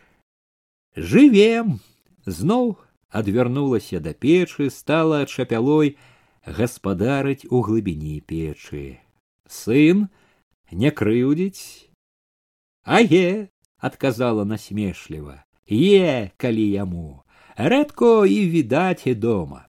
жывем, 0.97 1.79
зноў 2.27 2.77
адвярнулася 3.11 4.01
да 4.01 4.13
печы, 4.13 4.71
стала 4.71 5.25
чапялой 5.27 5.97
гаспадарыць 6.45 7.47
у 7.51 7.63
глыбіні 7.63 8.21
печы. 8.27 8.99
Сын 9.47 10.09
не 10.71 10.91
крыўдзіць, 10.91 11.90
Аге, 12.85 13.49
отказала 13.83 14.45
насмешліва, 14.45 15.45
е, 15.71 16.31
калі 16.37 16.71
яму, 16.71 17.23
рэдко 17.59 18.27
і 18.27 18.39
відаць 18.51 19.07
і 19.07 19.15
дома. 19.15 19.67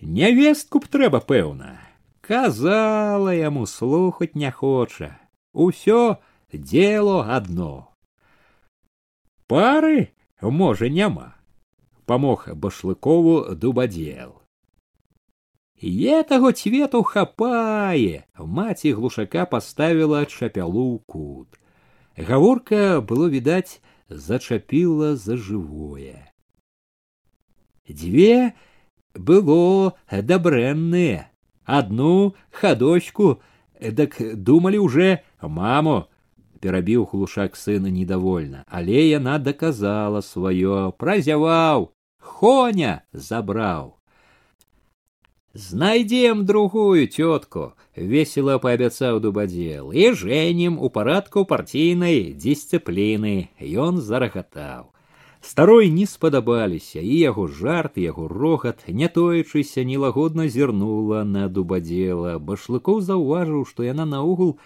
Нявестку 0.00 0.84
б 0.84 0.90
трэба 0.92 1.24
пэўна, 1.24 1.80
казала 2.20 3.32
яму 3.32 3.66
слухаць 3.66 4.34
не 4.34 4.50
хоча, 4.50 5.16
усё 5.52 6.20
дело 6.52 7.24
одно. 7.24 7.96
Пары, 9.46 10.12
можа, 10.40 10.88
няма, 10.88 11.34
памог 12.04 12.48
башлыкову 12.52 13.54
дубадзел. 13.54 14.37
Е 15.82 16.22
таго 16.22 16.52
цвету 16.52 17.02
хапае, 17.02 18.24
маці 18.38 18.92
глушака 18.96 19.44
паставіла 19.44 20.24
чапялу 20.24 20.96
ў 20.96 20.98
кут. 21.06 21.48
Гаворка 22.16 23.00
было 23.02 23.28
відаць, 23.28 23.82
зачапіла 24.08 25.16
за 25.16 25.36
жывое. 25.36 26.30
Дзве 27.88 28.54
было 29.14 29.92
дабрэнныя, 30.10 31.28
адну 31.64 32.34
хадочку, 32.50 33.42
дак 33.80 34.16
думалі 34.20 34.78
уже 34.78 35.20
маму, 35.42 36.08
перабіў 36.64 37.04
глушак 37.12 37.56
сына 37.60 37.92
недовольна, 37.92 38.64
але 38.68 39.04
яна 39.10 39.36
даказала 39.38 40.24
сваё, 40.24 40.92
празяваў, 40.96 41.92
хоня 42.16 43.02
забраў. 43.12 43.97
Знайдем 45.54 46.44
другую 46.46 47.06
тетку, 47.06 47.74
весело 47.94 48.58
пообяцаў 48.58 49.20
дубадзел, 49.20 49.92
и 49.92 50.12
женим 50.12 50.78
у 50.82 50.90
парадку 50.90 51.44
партійнай 51.44 52.34
дысцыпліны. 52.34 53.50
Ён 53.60 54.02
зарагатаў. 54.02 54.90
Старой 55.40 55.90
не 55.90 56.06
спадабаліся, 56.06 56.98
і 56.98 57.14
яго 57.18 57.46
жарт, 57.46 57.98
яго 58.02 58.26
рогат, 58.26 58.82
не 58.88 59.06
тоечыся 59.06 59.84
нелагодна 59.84 60.48
зірнула 60.48 61.22
на 61.22 61.48
дубадзела. 61.48 62.38
Башлыкоў 62.38 63.00
заўважыў, 63.00 63.62
што 63.62 63.86
яна 63.86 64.04
наогул 64.04 64.58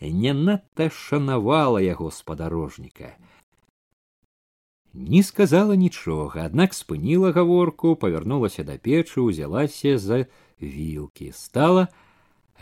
не 0.00 0.32
надта 0.32 0.90
шанавала 0.94 1.82
яго 1.82 2.12
спадарожніка 2.14 3.16
не 4.96 5.22
сказала 5.22 5.76
нічога, 5.76 6.46
аднак 6.48 6.74
спыніла 6.74 7.32
гаворку, 7.32 7.94
павярнулася 7.96 8.64
да 8.64 8.78
печы, 8.78 9.20
узялася 9.20 9.98
за 9.98 10.24
вілкі, 10.60 11.32
стала 11.36 11.88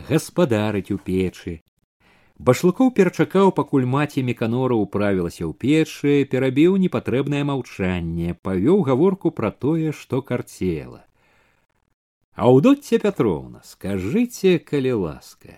гаспадарыць 0.08 0.90
у 0.90 0.98
печы. 0.98 1.62
Башлыкоў 2.34 2.90
перачакаў, 2.90 3.54
пакуль 3.54 3.86
маці 3.86 4.26
меканора 4.26 4.74
ўправілася 4.74 5.46
ў 5.46 5.54
печы, 5.54 6.26
перабіў 6.26 6.76
непатрэбнае 6.82 7.46
маўчанне, 7.46 8.34
павёў 8.42 8.82
гаворку 8.82 9.30
пра 9.30 9.54
тое, 9.54 9.94
што 9.94 10.20
карцела. 10.20 11.06
Аўдоцця 12.34 12.98
Пятроўна, 12.98 13.62
скажыце, 13.62 14.58
калі 14.58 14.98
ласка, 15.06 15.54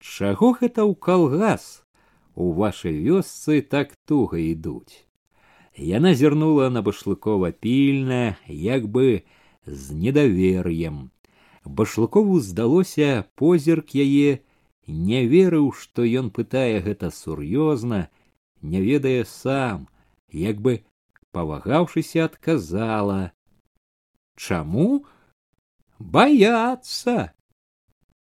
чаго 0.00 0.56
гэта 0.56 0.88
ў 0.88 0.96
калгас 0.96 1.84
у 2.32 2.56
вашай 2.56 2.96
вёсцы 2.96 3.60
так 3.60 3.92
туга 4.08 4.40
ідуць? 4.40 5.04
Яна 5.79 6.11
зірнула 6.13 6.67
на 6.69 6.81
башлыкова 6.83 7.51
пільна, 7.55 8.35
як 8.47 8.83
бы 8.91 9.23
з 9.65 9.95
недавер'ем. 9.95 11.11
Башлыкову 11.63 12.41
здалося 12.43 13.23
позірк 13.39 13.95
яе, 13.95 14.43
не 14.87 15.23
верыў, 15.23 15.71
што 15.71 16.03
ён 16.03 16.35
пытае 16.35 16.83
гэта 16.83 17.15
сур'ёзна, 17.15 18.11
не 18.59 18.81
ведае 18.83 19.23
сам, 19.23 19.87
як 20.35 20.59
бы 20.59 20.83
павагаўшыся 21.31 22.27
адказала: 22.27 23.31
«Чаму 24.35 25.05
баяцца? 25.95 27.31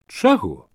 Чаго? 0.07 0.71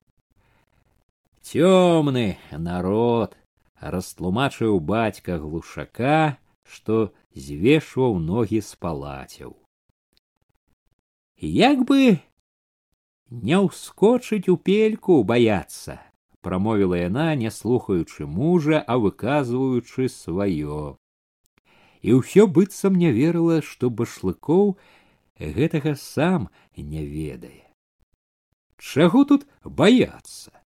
Цёмны 1.47 2.35
народ 2.51 3.39
растлумачыў 3.79 4.79
бацька 4.83 5.39
глушака, 5.39 6.42
што 6.73 7.13
звешваў 7.47 8.17
ногі 8.19 8.61
з 8.65 8.79
палацяў. 8.85 9.53
Як 11.37 11.83
бы 11.89 12.17
не 13.29 13.59
ўскочыць 13.65 14.49
у 14.53 14.57
пельку 14.57 15.21
баяцца, 15.23 15.99
прамовіла 16.41 16.99
яна, 17.01 17.27
не 17.35 17.51
слухаючы 17.51 18.25
мужа, 18.25 18.81
а 18.87 18.97
выказваючы 19.05 20.09
сваё. 20.09 20.97
І 22.01 22.19
ўсё 22.19 22.47
быццам 22.47 22.97
не 23.03 23.13
верыла, 23.15 23.61
што 23.61 23.89
башлыкоў 23.89 24.75
гэтага 25.39 25.95
сам 25.99 26.49
не 26.77 27.05
ведае. 27.05 27.63
Чаго 28.77 29.23
тут 29.23 29.47
баяцца? 29.63 30.62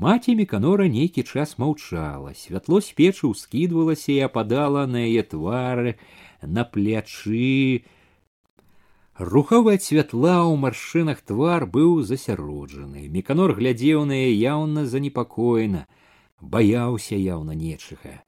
Маці 0.00 0.34
Меканора 0.38 0.86
нейкі 0.86 1.22
час 1.26 1.56
маўчала, 1.58 2.30
святло 2.38 2.78
з 2.84 2.92
печы 2.94 3.30
ўскідвалася 3.32 4.12
і 4.14 4.18
ападала 4.26 4.84
на 4.86 5.02
яе 5.02 5.24
твары, 5.26 5.96
на 6.42 6.62
плячы. 6.62 7.82
Руховая 9.18 9.80
святла 9.82 10.46
ў 10.46 10.54
маршынах 10.54 11.24
твар 11.26 11.66
быў 11.66 12.06
засяроджаны. 12.06 13.08
Меканор 13.10 13.56
глядзеў 13.58 14.04
на 14.06 14.14
яе 14.14 14.38
яўна 14.38 14.86
занепакоена, 14.86 15.88
баяўся 16.38 17.18
яўна 17.18 17.58
нечага. 17.58 18.22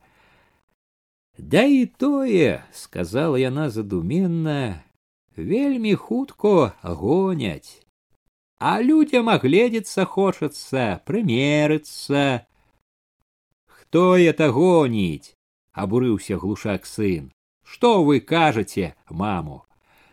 Да 1.39 1.63
і 1.63 1.87
тое, 1.87 2.65
сказала 2.75 3.39
яна 3.39 3.71
задуменна, 3.71 4.83
вельмі 5.37 5.95
хутко 5.95 6.73
гоняць. 6.83 7.84
А 8.61 8.83
людям 8.83 9.29
огледзецца 9.29 10.05
хочацца, 10.05 11.03
прымерыцца. 11.07 12.47
Хто 13.67 14.17
это 14.17 14.53
гоніць? 14.53 15.35
абурыўся 15.73 16.37
глушак 16.37 16.87
сын. 16.87 17.33
Што 17.65 18.03
вы 18.05 18.21
кажаце, 18.21 18.95
маму? 19.09 19.65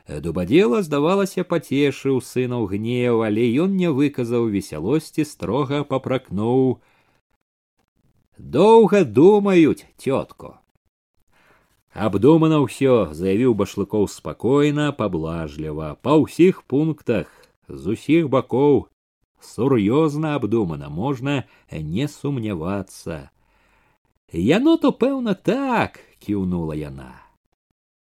Дубадзела, 0.08 0.84
здавалася, 0.84 1.44
пацешыў 1.44 2.22
сынаў 2.24 2.68
гнеў, 2.72 3.24
але 3.28 3.44
ён 3.64 3.76
не 3.76 3.90
выказаў 3.92 4.48
весялосці, 4.54 5.26
строга 5.26 5.84
папракнуў. 5.84 6.80
Доўга 8.38 9.04
думаюць, 9.04 9.84
тётко. 10.00 10.62
Абдумана 11.92 12.62
ўсё, 12.64 13.12
заявіў 13.12 13.58
башлыкоў 13.58 14.08
спакойна, 14.08 14.94
паблажліва, 14.94 15.98
па 16.00 16.16
ўсіх 16.22 16.64
пунктах, 16.64 17.28
з 17.72 17.98
усіх 17.98 18.30
бакоў, 18.30 18.88
сур'ёзна 19.42 20.36
абдумана, 20.36 20.90
можна 20.90 21.44
не 21.72 22.08
сумнявацца. 22.08 23.30
Яно 24.32 24.78
то 24.78 24.92
пэўна 24.92 25.36
так, 25.36 26.00
кіўнула 26.20 26.76
яна. 26.76 27.14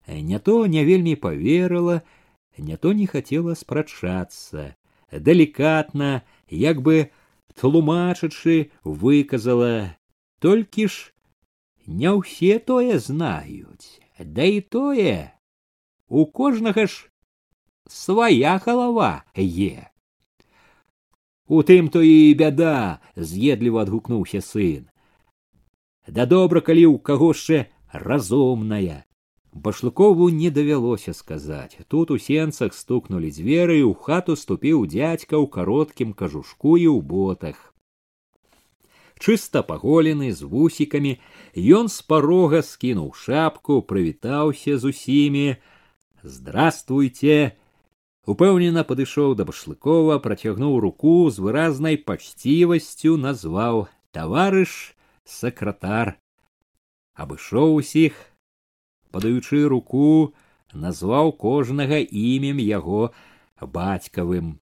Не 0.09 0.39
то 0.39 0.67
не 0.67 0.85
вельмі 0.85 1.15
поверыла, 1.15 2.03
не 2.57 2.77
то 2.77 2.93
не 2.93 3.07
хацела 3.07 3.55
спрачацца. 3.55 4.75
Далікатна, 5.13 6.23
як 6.51 6.83
бы 6.83 7.11
тлумачачы, 7.55 8.71
выказала, 8.85 9.97
толькі 10.39 10.89
ж 10.89 11.13
не 11.87 12.11
ўсе 12.13 12.59
тое 12.59 12.99
знаюць, 12.99 14.01
да 14.19 14.45
і 14.45 14.61
тое 14.61 15.33
у 16.09 16.27
кожнага 16.27 16.87
ж 16.87 17.09
свая 17.89 18.61
галава 18.65 19.25
е. 19.35 19.91
У 21.49 21.63
тым 21.63 21.89
то 21.89 22.03
і 22.05 22.35
бяда, 22.35 23.01
з'едліва 23.17 23.83
адгукнуўся 23.89 24.45
сын. 24.45 24.89
Да 26.07 26.29
добра, 26.29 26.61
калі 26.61 26.85
ў 26.93 26.97
каго 27.01 27.33
яшчэ 27.33 27.73
разумная, 27.93 29.09
башлыкову 29.53 30.29
не 30.29 30.51
давялося 30.51 31.13
сказаць 31.13 31.77
тут 31.89 32.11
у 32.11 32.19
сенцах 32.19 32.75
стукнули 32.75 33.31
дзверы 33.31 33.79
і 33.81 33.85
ў 33.89 33.95
хату 33.97 34.37
ступіў 34.37 34.87
дядька 34.87 35.37
ў 35.41 35.47
кароткім 35.49 36.13
кажушку 36.13 36.77
і 36.77 36.87
ў 36.93 37.01
ботах 37.03 37.75
чыста 39.19 39.65
паголены 39.67 40.31
з 40.33 40.47
вусікамі 40.53 41.17
ён 41.81 41.89
з 41.89 42.03
парога 42.13 42.63
скінуў 42.63 43.15
шапку 43.17 43.81
прывітаўся 43.83 44.79
з 44.79 44.93
усімі 44.93 45.47
здравствуйте 46.23 47.57
Упэўнена 48.26 48.84
падышоў 48.88 49.36
да 49.40 49.46
башлыкова 49.50 50.20
працягнуў 50.26 50.80
руку 50.86 51.16
з 51.30 51.44
выразнай 51.44 51.98
пачцівасцю 52.10 53.18
назваў 53.18 53.88
таварыш 54.16 54.96
сакратар 55.26 56.16
абышоў 57.26 57.76
усіх 57.82 58.16
падаючы 59.12 59.68
руку 59.70 60.34
назваў 60.74 61.32
кожнага 61.38 62.00
імем 62.02 62.60
яго 62.64 63.14
бацькавым. 63.62 64.60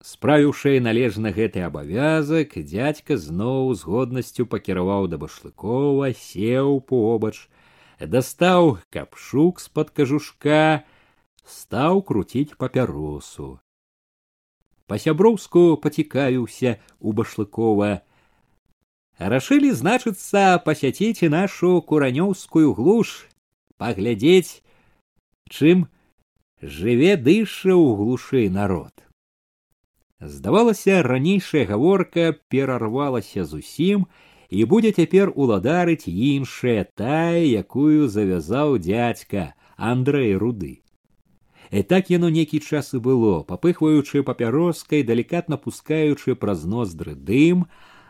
Справіўшы 0.00 0.80
належна 0.80 1.30
гэты 1.36 1.60
абавязак 1.64 2.56
дзядзька 2.56 3.16
зноў 3.20 3.74
з 3.76 3.84
годнасцю 3.84 4.46
пакіраваў 4.48 5.08
да 5.12 5.20
башлыкова 5.20 6.08
сеў 6.16 6.80
побач 6.80 7.36
дастаў 8.00 8.78
капшук 8.96 9.60
з 9.60 9.68
пад 9.68 9.92
кажушка 9.92 10.60
стаў 11.57 12.01
круціць 12.09 12.57
папяросу 12.57 13.51
па 14.87 14.97
сяброўску 15.01 15.63
пацікавіўся 15.85 16.77
у 16.99 17.13
башлыкова 17.19 17.93
Рашылі, 19.17 19.71
значыцца, 19.71 20.59
пасяціць 20.59 21.23
і 21.23 21.29
нашу 21.31 21.79
куранёўскую 21.87 22.75
глуш, 22.75 23.31
паглядзець, 23.79 24.59
чым 25.47 25.87
жыве 26.59 27.15
дыша 27.15 27.71
ў 27.71 27.95
глушы 27.95 28.49
народ. 28.51 28.91
Здавалася, 30.19 30.99
ранейшая 31.07 31.63
гаворка 31.63 32.35
перарвалася 32.51 33.47
зусім 33.47 34.03
і 34.51 34.67
будзе 34.67 34.91
цяпер 34.91 35.31
уладарыць 35.31 36.11
іншая 36.11 36.83
тая, 36.83 37.39
якую 37.39 38.11
завязаў 38.11 38.79
дзядзька 38.83 39.53
Андрэй 39.77 40.35
руды. 40.35 40.83
І 41.71 41.83
так 41.83 42.11
яно 42.11 42.29
нейкі 42.29 42.59
час 42.59 42.93
і 42.93 43.01
было, 43.01 43.43
папыхваючы 43.43 44.23
папяроскай, 44.23 45.03
далікатна 45.03 45.57
пускаючы 45.57 46.35
праз 46.35 46.65
ноздры 46.65 47.15
дым, 47.15 47.65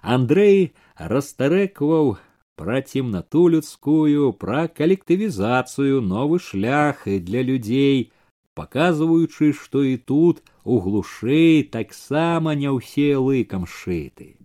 Андрэй 0.06 0.76
расстарэкваў 1.00 2.18
пра 2.56 2.82
цемнату 2.82 3.48
людскую, 3.48 4.34
пра 4.34 4.68
калектывізацыю, 4.68 6.02
новы 6.02 6.40
шлях 6.40 7.08
і 7.08 7.20
для 7.20 7.42
людзей, 7.42 8.12
паказваючы, 8.54 9.52
што 9.54 9.84
і 9.84 9.98
тут 9.98 10.44
у 10.64 10.80
глушы 10.80 11.68
таксама 11.72 12.56
не 12.56 12.72
ўсе 12.72 13.18
лыкам 13.18 13.66
шыты. 13.66 14.36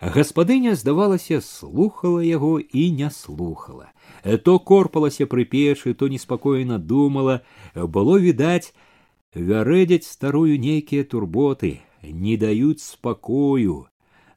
Гаспадыня, 0.00 0.74
здавалася, 0.78 1.40
слухала 1.40 2.22
яго 2.22 2.58
і 2.60 2.90
не 2.90 3.10
слухала. 3.10 3.90
То 4.44 4.58
корпалася 4.58 5.26
пры 5.26 5.44
печы, 5.44 5.94
то 5.94 6.08
неспакойна 6.08 6.78
думала, 6.78 7.42
было 7.74 8.18
відаць, 8.18 8.74
вярэдзяць 9.34 10.08
старую 10.08 10.58
нейкія 10.58 11.04
турботы, 11.04 11.80
не 12.02 12.36
даюць 12.36 12.82
спакою, 12.82 13.86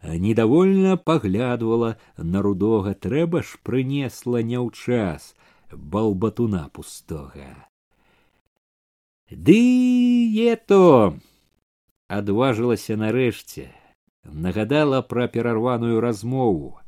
недовольно 0.04 0.98
поглядывала 0.98 1.98
на 2.18 2.42
рудога 2.42 2.94
трэба 2.94 3.44
ж 3.44 3.58
прынесла 3.64 4.42
не 4.42 4.58
ў 4.58 4.74
час 4.74 5.36
балбатуна 5.72 6.70
пустога 6.74 7.70
ды 9.30 9.62
ето 10.34 11.14
адважылася 12.10 12.98
нарэшце 12.98 13.70
нагадала 14.26 15.02
пра 15.02 15.28
перарваную 15.28 16.02
размову 16.02 16.82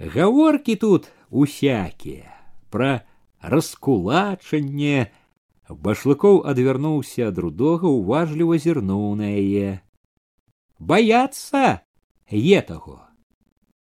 гаворкі 0.00 0.76
тут 0.80 1.12
усякія 1.34 2.30
пра 2.70 3.02
раскулачанне 3.42 5.10
башлыкоў 5.70 6.42
адвярнуўся 6.52 7.28
ад 7.30 7.38
рудога 7.44 7.86
уважліва 7.90 8.58
зірнуў 8.64 9.14
на 9.20 9.30
яе 9.30 9.80
баяцца 10.78 11.84
етаго 12.30 12.98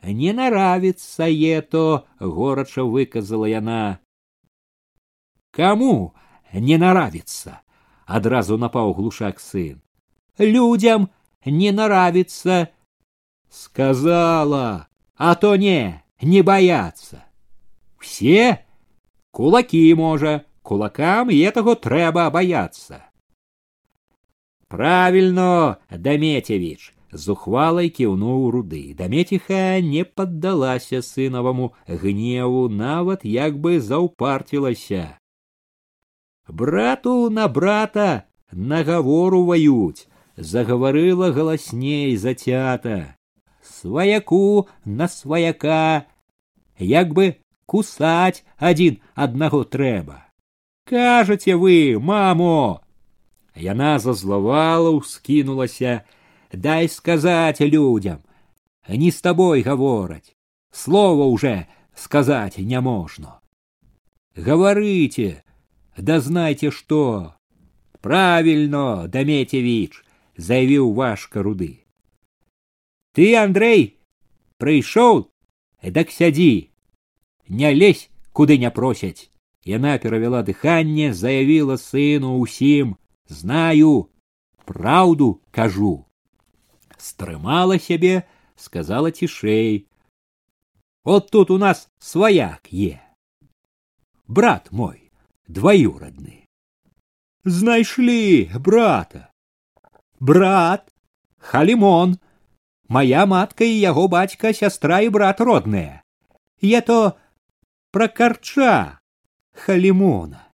не 0.03 0.33
наравіцца 0.33 1.27
ето 1.27 2.07
горача 2.19 2.83
выказала 2.83 3.47
яна 3.51 3.99
каму 5.51 6.13
не 6.53 6.77
наравіцца 6.77 7.59
адразу 8.05 8.57
напаў 8.57 8.93
глушак 8.99 9.39
сын 9.39 9.79
людям 10.39 11.09
не 11.45 11.71
наравіцца 11.71 12.67
сказала 13.49 14.87
а 15.15 15.35
то 15.35 15.55
не 15.55 16.03
не 16.21 16.41
баяцца 16.41 17.23
все 18.01 18.65
кулаки 19.31 19.93
можа 19.93 20.43
кулакам 20.61 21.29
етаго 21.29 21.75
трэба 21.87 22.29
баяцца 22.35 23.01
правильно 24.67 25.49
дамецевич 25.89 26.93
зухвалай 27.11 27.89
кіўнуў 27.97 28.49
руды 28.55 28.81
дамеціха 28.97 29.79
не 29.81 30.03
паддалася 30.03 31.01
сынаваму 31.01 31.71
гневу 31.87 32.67
нават 32.69 33.23
як 33.23 33.59
бы 33.63 33.79
заўпарцілася 33.79 35.05
брату 36.47 37.29
на 37.29 37.47
брата 37.47 38.09
нагавору 38.51 39.43
ваюць 39.45 40.07
загаварыла 40.35 41.31
галасней 41.31 42.15
зацята 42.15 43.15
сваяку 43.63 44.67
на 44.85 45.07
сваяка 45.07 46.05
як 46.77 47.13
бы 47.13 47.35
кусаць 47.71 48.43
адзін 48.57 48.99
аднаго 49.15 49.63
трэба 49.63 50.19
кажаце 50.91 51.55
вы 51.63 51.97
мамо 52.11 52.83
яна 53.71 53.97
зазлавала 53.99 54.93
ўскінулася 54.99 56.05
дай 56.51 56.87
сказать 56.89 57.59
людям, 57.59 58.23
не 58.87 59.11
с 59.11 59.21
тобой 59.21 59.61
говорить, 59.61 60.35
слова 60.71 61.25
уже 61.25 61.67
сказать 61.95 62.57
не 62.57 62.79
можно. 62.79 63.39
Говорите, 64.35 65.43
Да 65.97 66.19
знайте 66.19 66.69
что! 66.69 67.33
Правильно, 68.01 69.07
Даметевич, 69.07 70.03
заявіў 70.37 70.93
Вашка 70.93 71.41
руды. 71.41 71.83
Ты, 73.13 73.35
Андрей, 73.35 73.97
прыйшоў, 74.61 75.33
дак 75.81 76.11
сядзі, 76.11 76.69
не 77.47 77.73
лезь, 77.73 78.09
куды 78.33 78.57
не 78.57 78.71
просяць. 78.71 79.29
Яна 79.63 79.97
перавяла 79.97 80.43
дыханне, 80.43 81.13
заявіла 81.13 81.75
сыну 81.75 82.39
ўсім: 82.39 82.95
знаю, 83.27 84.09
праўду 84.63 85.41
кажу. 85.51 86.07
Стрымала 86.97 87.79
сябе, 87.79 88.23
сказала 88.55 89.11
цішэй. 89.11 89.87
Вот 91.03 91.31
тут 91.31 91.51
у 91.51 91.57
нас 91.57 91.89
свояк 91.99 92.67
е. 92.71 93.01
Брат 94.27 94.71
мой, 94.71 95.11
двоюродный. 95.47 96.43
Знайшлі 97.45 98.51
брата. 98.59 99.31
Брат, 100.19 100.91
Халимон, 101.37 102.17
моя 102.89 103.25
матка 103.25 103.63
і 103.63 103.79
яго 103.79 104.07
бацька, 104.07 104.53
сястра 104.53 104.99
і 104.99 105.09
брат 105.09 105.39
родныя. 105.39 106.01
Я 106.59 106.81
то 106.81 107.15
про 107.92 108.08
карча 108.08 108.98
Халимона. 109.52 110.48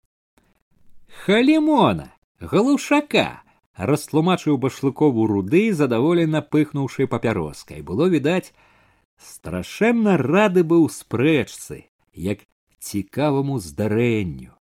Халимона, 1.25 2.13
глушака, 2.39 3.43
растлумачыў 3.75 4.55
башлыкову 4.55 5.27
руды, 5.27 5.73
задаволена 5.73 6.39
пыхнуўшы 6.39 7.07
папяроскай. 7.11 7.81
Было 7.83 8.07
відаць, 8.07 8.55
страшэнна 9.19 10.15
рады 10.15 10.63
быў 10.63 10.87
спрэчцы, 10.87 11.91
як 12.15 12.47
цікаваму 12.79 13.59
здарэнню. 13.59 14.55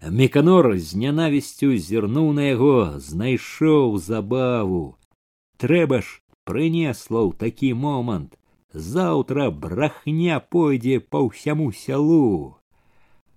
Меканор 0.00 0.78
з 0.80 0.96
нянавісцю 0.96 1.76
зірнуў 1.76 2.32
на 2.32 2.48
яго, 2.56 2.96
знайшоў 3.04 4.00
забаву. 4.00 4.96
Трэба 5.60 6.00
ж 6.00 6.24
прынесла 6.48 7.20
ў 7.28 7.36
такі 7.36 7.76
момант. 7.76 8.40
Заўтра 8.73 9.49
брахня 9.49 10.39
пойдзе 10.39 10.99
па 10.99 11.23
ўсяму 11.25 11.71
сялу. 11.73 12.57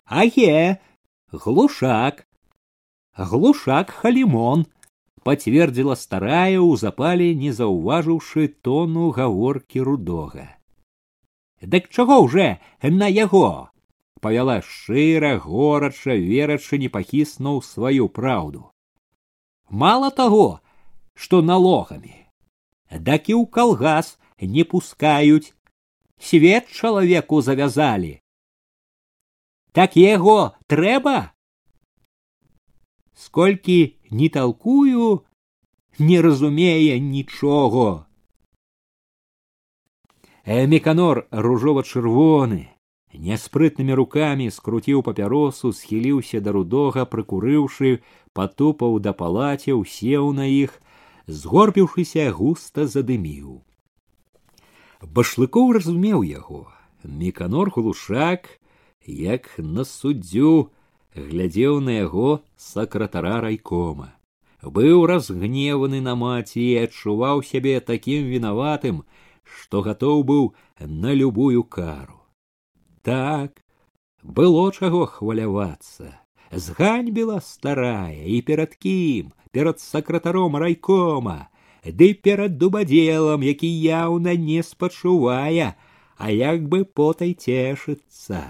Аге, 0.04 0.78
глушак. 1.32 2.26
Глушак 3.16 3.90
халімон, 3.90 4.66
пацвердзіла 5.24 5.96
старая 5.96 6.60
ў 6.60 6.76
запале, 6.76 7.32
не 7.34 7.52
заўважыўшы 7.52 8.48
тону 8.60 9.10
гаворкі 9.16 9.84
рудога. 9.88 10.48
Дык 11.60 11.88
чаго 11.88 12.24
ўжо 12.28 12.56
на 12.82 13.08
яго? 13.08 13.72
павяла 14.22 14.60
шчыра 14.62 15.34
горача 15.44 16.14
верачы 16.14 16.78
непахісна 16.82 17.58
ў 17.58 17.60
сваю 17.66 18.06
праўду 18.18 18.62
мало 19.82 20.10
таго 20.20 20.46
што 21.24 21.42
налогамі 21.50 22.14
дак 23.08 23.32
і 23.32 23.34
ў 23.34 23.50
калгас 23.56 24.14
не 24.40 24.64
пускаюць 24.64 25.54
свет 26.18 26.68
чалавеку 26.70 27.40
завязалі 27.42 28.14
так 29.72 29.96
яго 29.96 30.38
трэба 30.68 31.16
сколькі 33.26 33.78
не 34.10 34.28
талкую 34.28 35.24
не 35.98 36.20
разумее 36.20 37.00
нічого 37.00 38.06
Эмеканор 40.44 41.28
ружова-чырвоны 41.30 42.62
няспрытнымі 43.14 43.94
рукамі 43.94 44.48
скруціў 44.50 45.02
папяросу 45.06 45.72
схіліўся 45.80 46.40
да 46.40 46.54
рудога 46.56 47.04
прыкурыўшы 47.04 47.98
патупаў 48.32 48.98
да 49.06 49.12
палацяў 49.12 49.84
сеў 49.96 50.32
на 50.38 50.48
іх 50.48 50.80
згорбіўшыся 51.26 52.30
густа 52.38 52.86
задыміў 52.94 53.60
Башлыкоў 55.01 55.73
разумеў 55.77 56.23
яго. 56.23 56.67
Міканор 57.03 57.71
глушак 57.75 58.59
як 59.05 59.49
на 59.57 59.85
суддзю 59.85 60.71
глядзеў 61.15 61.79
на 61.79 62.01
яго 62.01 62.41
сакратара 62.57 63.41
райкома. 63.41 64.13
Быў 64.61 65.05
разгневаны 65.05 66.01
на 66.01 66.15
маці 66.15 66.61
і 66.61 66.89
адчуваў 66.89 67.45
сябе 67.45 67.79
такім 67.79 68.25
вінаватым 68.25 69.03
што 69.47 69.81
гатоў 69.81 70.23
быў 70.27 70.53
на 70.79 71.13
любую 71.13 71.63
кару. 71.63 72.19
Так 73.01 73.63
было 74.23 74.71
чаго 74.71 75.05
хвалявацца. 75.05 76.19
Зганьбіла 76.51 77.39
старая 77.41 78.23
і 78.23 78.41
перад 78.41 78.75
кім? 78.75 79.31
Перад 79.51 79.79
сакратаром 79.79 80.57
райкома 80.57 81.49
ды 81.91 82.13
перад 82.13 82.57
дубадзелам 82.57 83.43
які 83.43 83.67
яўна 83.67 84.35
не 84.35 84.63
спачувае 84.63 85.75
а 86.17 86.31
як 86.31 86.67
бы 86.71 86.83
потай 86.85 87.33
цешыцца 87.33 88.41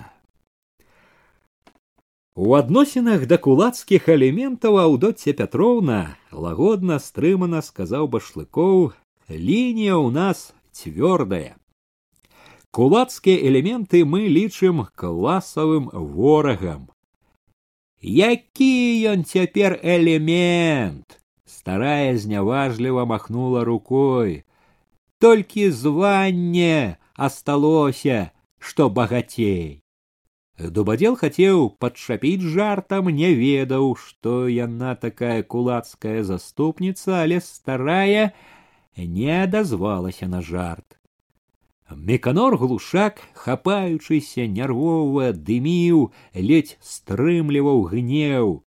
у 2.36 2.54
адносінах 2.54 3.28
да 3.28 3.38
кулацкіх 3.38 4.10
элементаў 4.10 4.80
аўдоця 4.88 5.34
пятроўна 5.38 6.02
лагодна 6.32 7.00
стрымана 7.04 7.62
сказаў 7.70 8.10
башлыкоў 8.18 8.92
лінія 9.30 9.96
ў 9.98 10.12
нас 10.20 10.52
цвёрдая 10.72 11.58
кулацкія 12.78 13.42
элементы 13.50 14.06
мы 14.06 14.28
лічым 14.30 14.86
класавым 14.94 15.90
ворагам. 15.90 16.90
Які 18.02 19.02
ён 19.10 19.24
цяпер 19.26 19.80
элемент? 19.82 21.17
Старая 21.67 22.19
зняважліва 22.19 23.05
махнула 23.05 23.65
рукой. 23.65 24.45
Толькі 25.19 25.71
званне 25.71 26.97
асталося, 27.15 28.31
што 28.59 28.91
багацей. 28.91 29.83
Дубадзел 30.59 31.17
хацеў 31.17 31.71
падчапіць 31.83 32.47
жартам, 32.55 33.09
не 33.11 33.35
ведаў, 33.35 33.95
што 33.97 34.49
яна 34.49 34.95
такая 34.95 35.43
кулацкая 35.43 36.23
заступніца, 36.23 37.23
але 37.23 37.41
старая 37.41 38.33
не 38.97 39.43
адазвалася 39.43 40.29
на 40.29 40.43
жарт. 40.43 40.99
Меканор 41.91 42.57
глушак, 42.57 43.21
хапаючыся 43.35 44.47
нервова, 44.47 45.33
дыміў, 45.33 46.13
ледзь 46.35 46.77
стрымліваў 46.81 47.83
гнеў. 47.93 48.63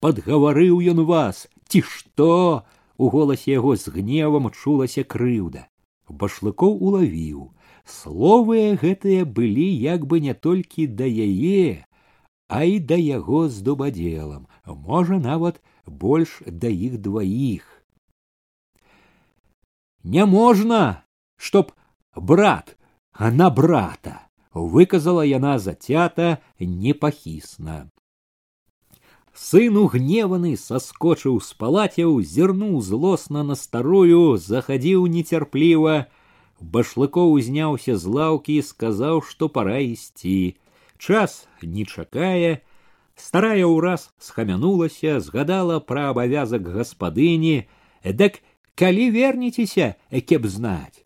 Падгаварыў 0.00 0.80
ён 0.92 1.04
вас, 1.08 1.48
ці 1.69 1.81
што? 1.81 2.65
У 2.99 3.09
голасе 3.09 3.53
яго 3.55 3.75
з 3.79 3.93
гневам 3.95 4.49
чулася 4.51 5.05
крыўда. 5.07 5.67
Башлыкоў 6.09 6.75
улавіў. 6.83 7.53
Словы 7.85 8.75
гэтыя 8.81 9.25
былі 9.25 9.67
як 9.83 10.05
бы 10.05 10.19
не 10.19 10.33
толькі 10.33 10.87
да 10.87 11.05
яе, 11.05 11.85
а 12.49 12.65
і 12.65 12.79
да 12.91 12.97
яго 12.97 13.47
з 13.47 13.61
дубадзелам, 13.65 14.49
можа 14.65 15.21
нават 15.21 15.61
больш 15.85 16.41
да 16.45 16.67
іх 16.67 16.97
дваіх. 16.97 17.63
Няможна, 20.03 21.03
чтоб 21.37 21.71
брат 22.15 22.75
а 23.19 23.31
на 23.31 23.49
брата 23.49 24.29
выказала 24.53 25.23
яна 25.27 25.59
зацята 25.59 26.39
непахісна 26.59 27.91
сыну 29.38 29.86
гневаны 29.90 30.56
саскочыў 30.56 31.40
з 31.42 31.56
палацяў 31.58 32.20
зірнуў 32.22 32.80
злосна 32.88 33.42
на 33.42 33.56
старую 33.58 34.36
захадзіў 34.38 35.06
нецярпліва 35.14 35.96
башлыкоў 36.60 37.34
узняўся 37.38 37.96
з 37.98 38.14
лаўкі 38.16 38.58
і 38.62 38.66
сказаў 38.68 39.22
што 39.30 39.48
пора 39.48 39.78
ісці 39.82 40.54
час 40.98 41.48
не 41.62 41.84
чакае 41.84 42.62
старая 43.18 43.66
ўраз 43.66 44.10
схамянулася 44.18 45.18
згадала 45.20 45.80
пра 45.80 46.10
абавязак 46.14 46.70
гаспадыні 46.76 47.56
дык 48.04 48.38
калі 48.78 49.10
вернецеся 49.18 49.94
кеп 50.30 50.46
знаць 50.46 51.02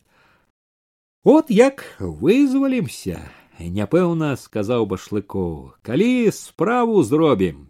от 1.25 1.49
як 1.49 1.83
вызвалімся 1.99 3.25
няпэўна 3.59 4.35
сказаў 4.37 4.85
башлыкоў 4.93 5.73
калі 5.81 6.31
справу 6.31 7.01
зробім 7.03 7.67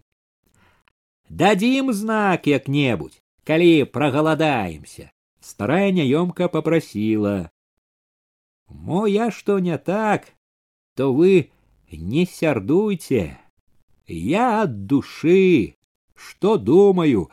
дадзім 1.28 1.92
знак 1.92 2.46
як 2.46 2.68
небудзь 2.68 3.20
калі 3.44 3.84
прагаладаемся 3.84 5.10
старая 5.40 5.90
няёмка 5.96 6.48
попрасіла 6.48 7.50
мо 8.68 9.06
я 9.06 9.30
што 9.30 9.58
не 9.58 9.78
так 9.78 10.32
то 10.94 11.12
вы 11.14 11.50
не 11.90 12.26
сярдуйце 12.26 13.24
я 14.06 14.46
ад 14.62 14.74
душы 14.86 15.76
што 16.14 16.56
думаю 16.70 17.28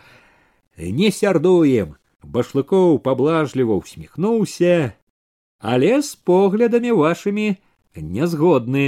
не 0.78 1.12
сярдуем 1.12 1.96
башлыкоў 2.24 3.00
паблажліва 3.10 3.82
усміхнуўся 3.82 4.94
але 5.60 5.92
з 6.02 6.16
поглядамі 6.30 6.94
вашымі 7.02 7.48
не 7.96 8.28
згодны 8.28 8.86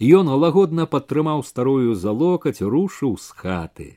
Ён 0.00 0.32
лагодна 0.42 0.86
падтрымаў 0.86 1.42
старую 1.44 1.94
за 1.94 2.12
локаць, 2.12 2.60
рушыў 2.60 3.16
з 3.20 3.30
хаты. 3.36 3.88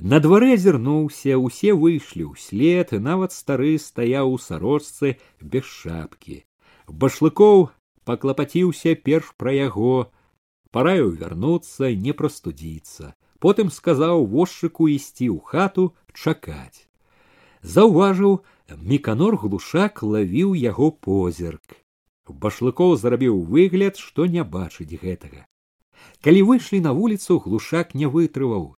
На 0.00 0.18
дварэ 0.18 0.54
азірнуўся, 0.58 1.38
усе 1.38 1.72
выйшлі 1.72 2.32
ўслед, 2.32 2.92
нават 2.92 3.32
стары 3.32 3.78
стаяў 3.78 4.34
у 4.34 4.38
сарочцы 4.38 5.16
без 5.40 5.64
шапкі. 5.64 6.42
Башлыкоў 6.88 7.70
паклапаціўся 8.04 8.94
перш 9.08 9.30
пра 9.38 9.52
яго, 9.54 10.10
параіў 10.74 11.12
вярнуцца, 11.20 11.92
не 12.06 12.12
прастудзіцца. 12.12 13.14
Потым 13.38 13.70
сказаў 13.74 14.26
возчыку 14.32 14.88
ісці 14.90 15.28
ў 15.30 15.38
хату 15.42 15.84
чакаць. 16.14 16.88
Заўважыў, 17.62 18.42
міканор 18.78 19.38
глушак 19.38 20.02
лавіў 20.02 20.54
яго 20.58 20.90
позірк. 20.90 21.78
Башлыкоў 22.28 22.96
зрабіў 22.96 23.40
выгляд, 23.54 23.96
што 23.96 24.26
не 24.26 24.44
бачыць 24.44 24.98
гэтага. 25.02 25.46
Калі 26.22 26.42
выйшлі 26.50 26.80
на 26.80 26.92
вуліцу, 26.92 27.38
глушак 27.38 27.94
не 27.94 28.06
вытрываў. 28.06 28.74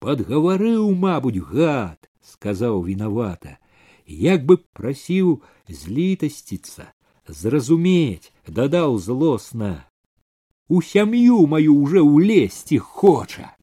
Падгаварыў, 0.00 0.94
мабуть, 0.94 1.38
гад, 1.52 2.08
сказаў 2.24 2.82
вінавата, 2.82 3.58
як 4.06 4.44
бы 4.44 4.56
прасіў 4.72 5.42
злітасціцца, 5.68 6.92
зразумець, 7.28 8.32
дадаў 8.46 8.98
злосна. 8.98 9.86
У 10.68 10.82
сям'ю 10.82 11.46
маю 11.46 11.74
уже 11.76 12.00
улезці 12.00 12.78
хоча. 12.78 13.56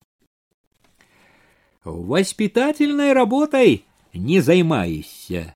Воспитательной 1.83 3.13
работой 3.13 3.85
не 4.13 4.41
займаешься. 4.41 5.55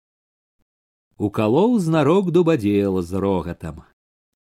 Уколол 1.19 1.79
знарок 1.79 2.31
дубадзела 2.31 3.01
з 3.01 3.17
рогатам. 3.17 3.85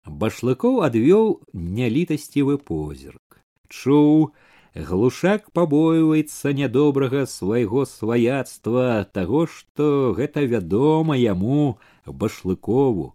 Башлыкоў 0.02 0.82
адвёў 0.82 1.26
нялітасцівы 1.54 2.58
позірк. 2.58 3.38
Чуў, 3.70 4.34
глушак 4.74 5.52
пабойваецца 5.54 6.50
нядобрага 6.58 7.22
свайго 7.30 7.86
сваяцтва 7.86 9.06
таго, 9.14 9.46
што 9.46 10.14
гэта 10.18 10.42
вядома 10.42 11.14
яму 11.14 11.78
башлыкову. 12.02 13.14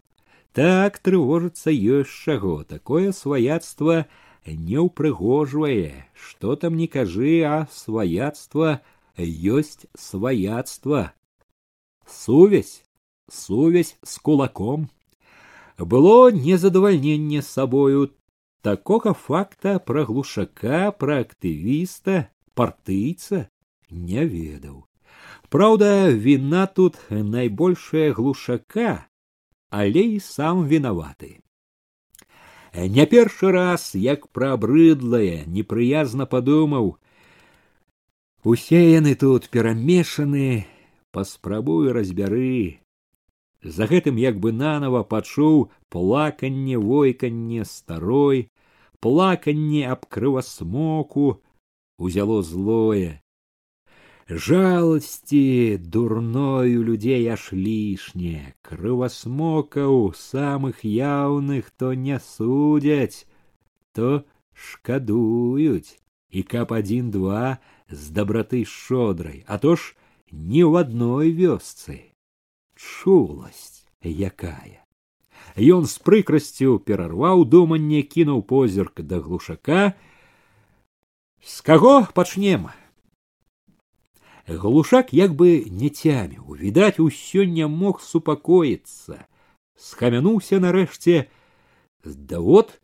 Так 0.56 1.00
трывожыцца 1.00 1.76
ёсць 1.76 2.16
чаго, 2.24 2.64
такое 2.64 3.12
сваяцтва 3.12 4.06
не 4.48 4.80
ўпрыгожвае, 4.80 6.08
што 6.16 6.56
там 6.56 6.80
не 6.80 6.88
кажы, 6.88 7.44
а 7.44 7.68
сваяцтва 7.72 8.80
ёсць 9.20 9.88
сваяцтва. 9.96 11.12
Сувязь, 12.08 12.84
сувязь 13.31 13.97
з 14.03 14.19
кулаком. 14.19 14.89
Было 15.79 16.31
незадавальненне 16.31 17.43
сабою 17.43 18.13
такога 18.63 19.13
факта 19.15 19.79
пра 19.79 20.05
глушака, 20.05 20.91
пра 20.93 21.21
актывіста, 21.25 22.31
партыйца 22.55 23.49
не 23.91 24.25
ведаў. 24.25 24.87
Праўда, 25.49 26.11
віна 26.11 26.67
тут 26.67 26.97
найбольшая 27.11 28.13
глушака, 28.13 29.07
але 29.71 30.03
і 30.17 30.21
сам 30.21 30.67
вінаваты. 30.67 31.41
Не 32.75 33.07
першы 33.07 33.53
раз, 33.53 33.95
як 33.95 34.29
пра 34.29 34.55
абрыдлае, 34.57 35.45
непрыязна 35.47 36.27
падумаў, 36.27 36.97
Усе 38.47 38.79
яны 38.95 39.17
тут 39.19 39.49
перамешаны, 39.51 40.69
паспрабуй 41.11 41.91
разбяры. 41.91 42.79
За 43.63 43.87
гэтым 43.91 44.17
як 44.23 44.39
бы 44.39 44.53
нанова 44.53 45.03
пачуў 45.03 45.71
плаканне 45.91 46.79
войканне 46.79 47.65
старой, 47.65 48.51
плаканне 49.01 49.87
аб 49.91 50.07
крывасмоку 50.07 51.43
узяло 51.99 52.43
злое. 52.43 53.23
Жалости 54.29 55.77
дурною 55.79 56.83
людзей 56.83 57.27
аж 57.31 57.53
лішне, 57.53 58.55
крывасмокаў 58.63 60.15
самых 60.19 60.83
яўных 60.83 61.71
то 61.71 61.95
не 61.95 62.19
судзяць, 62.19 63.27
то 63.95 64.25
шкадуюць, 64.53 66.03
і 66.31 66.43
каб 66.43 66.75
адзін 66.75 67.15
два 67.15 67.59
з 67.89 68.11
дабраты 68.11 68.65
шодрай, 68.67 69.45
а 69.47 69.59
то 69.63 69.77
ж 69.77 69.95
ні 70.33 70.67
ў 70.67 70.83
адной 70.83 71.31
вёсцы. 71.31 72.10
Чуласць 72.81 73.87
якая. 74.03 74.85
Ён 75.57 75.87
з 75.89 75.97
прыкрасцю 76.05 76.79
перарваў 76.79 77.45
думанне, 77.45 78.03
кінуў 78.03 78.43
позірк 78.43 79.01
да 79.01 79.21
глушака. 79.21 79.95
З 81.41 81.61
каго 81.63 82.07
пачнем? 82.13 82.69
Глушак 84.47 85.13
як 85.13 85.35
бы 85.35 85.65
не 85.71 85.91
цяміў, 85.91 86.55
відаць, 86.55 87.01
усё 87.03 87.45
не 87.45 87.67
мог 87.67 88.01
супакоіцца. 88.01 89.27
Схамянуўся 89.77 90.61
нарэшце, 90.61 91.27
да 92.05 92.41
вот 92.41 92.81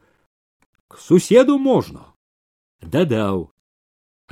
к 0.89 0.99
суседу 0.99 1.59
можна. 1.59 2.13
Дадаў, 2.83 3.53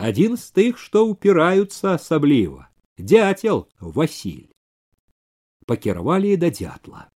Один 0.01 0.39
з 0.41 0.49
тых, 0.57 0.79
што 0.81 1.05
ўпіраюцца 1.05 1.93
асабліва, 2.01 2.73
дзяцел 2.97 3.69
Васіль. 3.81 4.49
Пакіравалі 5.66 6.38
да 6.38 6.50
дзятла. 6.50 7.08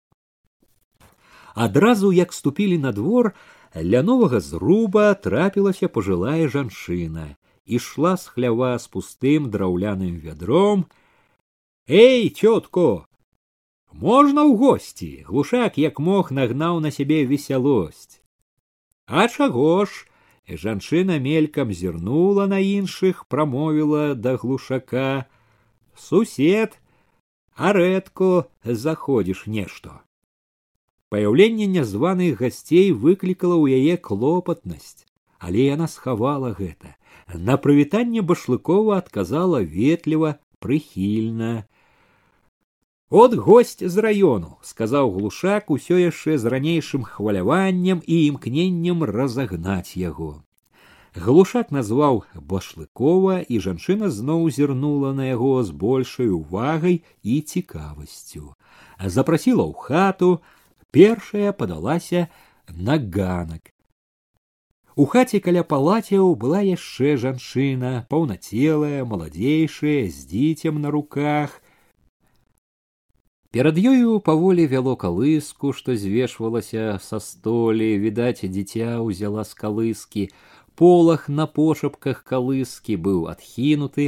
Адразу 1.55 2.13
як 2.13 2.33
ступілі 2.33 2.79
на 2.79 2.93
двор, 2.93 3.33
ля 3.77 4.03
новага 4.03 4.41
зруба 4.41 5.15
трапілася 5.15 5.89
пажылая 5.89 6.49
жанчына, 6.49 7.37
ішла 7.67 8.17
з 8.17 8.27
хлява 8.33 8.79
з 8.79 8.89
пустым 8.89 9.51
драўляным 9.51 10.17
вядром. 10.23 10.87
Эй, 11.89 12.31
цётко, 12.31 13.09
можна 13.93 14.45
ў 14.49 14.57
госці, 14.57 15.13
глушак 15.29 15.77
як 15.79 15.99
мог 15.99 16.33
нагнаў 16.33 16.81
на 16.81 16.91
сябе 16.91 17.25
весялосць. 17.27 18.21
А 19.07 19.29
чаго 19.29 19.85
ж, 19.85 20.09
Жанчына 20.49 21.19
мелькам 21.21 21.73
зірнула 21.73 22.47
на 22.47 22.59
іншых, 22.59 23.29
прамовіла 23.29 24.15
да 24.15 24.37
глушака: 24.37 25.27
Сусед, 25.95 26.81
а 27.58 27.74
рэдко 27.74 28.50
заходзіш 28.63 29.46
нешта. 29.48 30.02
Паяўленне 31.13 31.67
нязваных 31.69 32.39
гасцей 32.41 32.91
выклікала 32.91 33.58
ў 33.62 33.78
яе 33.78 33.98
клопатнасць, 33.98 35.06
але 35.38 35.69
яна 35.69 35.88
схавала 35.88 36.54
гэта. 36.58 36.96
На 37.34 37.58
прывітанне 37.58 38.22
башлыкова 38.22 38.98
адказала 38.98 39.62
ветліва, 39.62 40.39
прыхільна. 40.60 41.65
От 43.10 43.36
гость 43.36 43.86
з 43.86 43.96
раёну, 44.02 44.58
сказаў 44.65 45.13
глушак 45.13 45.69
усё 45.69 46.02
яшчэ 46.02 46.38
з 46.41 46.50
ранейшым 46.50 47.04
хваляваннем 47.06 48.02
і 48.08 48.15
імкненнем 48.34 49.04
разагнаць 49.04 49.93
яго. 49.93 50.41
Глушак 51.18 51.72
назваў 51.74 52.20
башлыкова, 52.50 53.40
і 53.42 53.59
жанчына 53.64 54.11
зноў 54.14 54.44
зірнула 54.54 55.11
на 55.18 55.26
яго 55.26 55.64
з 55.66 55.74
большай 55.74 56.28
увагай 56.31 57.02
і 57.22 57.40
цікавасцю. 57.42 58.54
Запрасіла 59.02 59.66
ў 59.66 59.74
хату, 59.74 60.31
першая 60.94 61.50
падалася 61.50 62.28
на 62.70 63.02
ганак. 63.02 63.74
У 64.94 65.07
хаце 65.11 65.42
каля 65.42 65.66
палацяў 65.66 66.38
была 66.38 66.62
яшчэ 66.62 67.18
жанчына, 67.18 68.07
паўнацелая, 68.07 69.02
маладзейшая, 69.02 70.07
з 70.14 70.18
дзіцем 70.31 70.78
на 70.78 70.94
руках, 70.94 71.59
Перад 73.48 73.78
ёю 73.81 74.20
паволі 74.20 74.68
вяло 74.68 74.92
калыску, 74.94 75.72
што 75.72 75.96
звешвалася 75.96 77.00
са 77.00 77.16
столі, 77.16 77.96
відаць, 77.96 78.44
дзіця 78.44 79.00
ўзяла 79.00 79.40
з 79.48 79.57
калыскі, 79.57 80.24
полах 80.79 81.29
на 81.29 81.47
пошапках 81.59 82.23
калыскі 82.31 82.97
быў 83.07 83.27
адхінуты. 83.33 84.07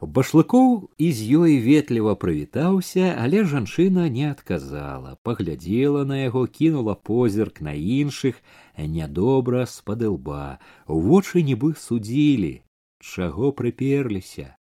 Башлыкоў 0.00 0.68
і 0.96 1.08
з 1.16 1.40
ёй 1.40 1.56
ветліва 1.64 2.14
прывітаўся, 2.20 3.16
але 3.24 3.44
жанчына 3.44 4.06
не 4.12 4.30
адказала, 4.30 5.16
паглядзела 5.24 6.06
на 6.08 6.20
яго, 6.22 6.46
кінула 6.46 6.94
позірк 6.94 7.60
на 7.60 7.76
іншых, 7.76 8.40
нядобра 8.76 9.66
з-пад 9.66 10.06
лба, 10.14 10.60
вочы 10.86 11.44
нібы 11.44 11.74
судзілі, 11.76 12.54
чаго 13.00 13.52
прыперліся, 13.52 14.56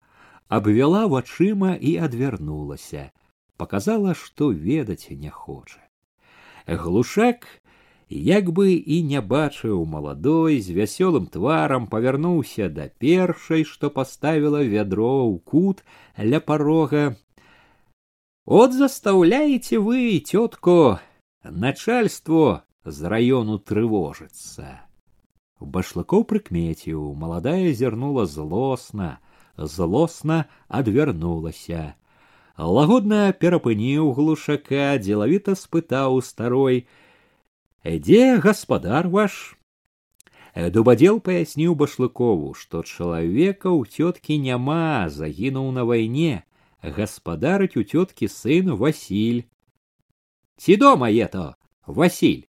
абвяла 0.48 1.08
вачыма 1.08 1.78
і 1.80 1.96
адвярнулася 2.04 3.10
показала, 3.60 4.16
што 4.16 4.50
ведаць 4.56 5.12
не 5.12 5.30
хоча. 5.30 5.84
Глушак, 6.66 7.46
як 8.09 8.51
бы 8.53 8.75
і 8.75 9.03
не 9.03 9.21
бачыў 9.21 9.85
маладой 9.85 10.61
з 10.61 10.77
вясёлым 10.77 11.27
тварам 11.27 11.87
павярнуўся 11.87 12.69
да 12.69 12.89
першай, 12.99 13.65
што 13.65 13.91
паставіла 13.91 14.63
вядро 14.63 15.29
ў 15.29 15.39
кут 15.45 15.85
ля 16.19 16.41
парога. 16.41 17.17
От 18.47 18.73
застаўляеце 18.73 19.79
вы, 19.79 20.21
цётко, 20.21 21.01
начальство 21.45 22.65
з 22.85 22.99
раёну 23.09 23.59
трывожыцца. 23.59 24.85
башлыкоў 25.65 26.25
прыкмеціў 26.31 27.15
маладая 27.21 27.73
зірнула 27.73 28.27
злосна 28.27 29.19
злосна 29.57 30.45
адвярнулася 30.69 31.95
лагодна 32.59 33.33
перапыніў 33.45 34.13
глушака 34.19 34.99
дзелавіта 34.99 35.55
спытаў 35.61 36.21
старой 36.23 36.85
дзе 37.85 38.39
гаспадар 38.41 39.09
ваш 39.09 39.35
дубадзел 40.55 41.21
паясніў 41.21 41.75
башлыкову 41.75 42.55
што 42.59 42.83
чалавека 42.83 43.69
ў 43.69 43.83
цёткі 43.91 44.39
няма 44.47 45.11
загінуў 45.11 45.71
на 45.79 45.85
вайне 45.91 46.45
гаспадарыць 46.99 47.77
у 47.81 47.83
цёткі 47.83 48.29
сын 48.29 48.73
васіль 48.83 49.43
ці 50.57 50.77
дома 50.85 51.11
ето 51.11 51.47
васіль 51.87 52.45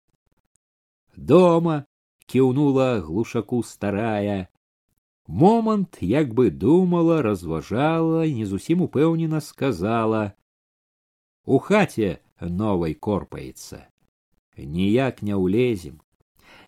дома 1.17 1.85
кіўнула 2.27 3.01
глушаку 3.07 3.63
старая 3.63 4.49
момант 5.27 5.99
як 6.01 6.35
бы 6.35 6.51
думала 6.51 7.23
разважала 7.23 8.27
не 8.27 8.45
зусім 8.45 8.83
упэўнена 8.89 9.41
сказала 9.41 10.35
у 11.45 11.59
хаце 11.59 12.21
новай 12.41 12.95
корпаецца 12.95 13.87
ніяк 14.57 15.23
не 15.23 15.35
ўлезем 15.35 16.01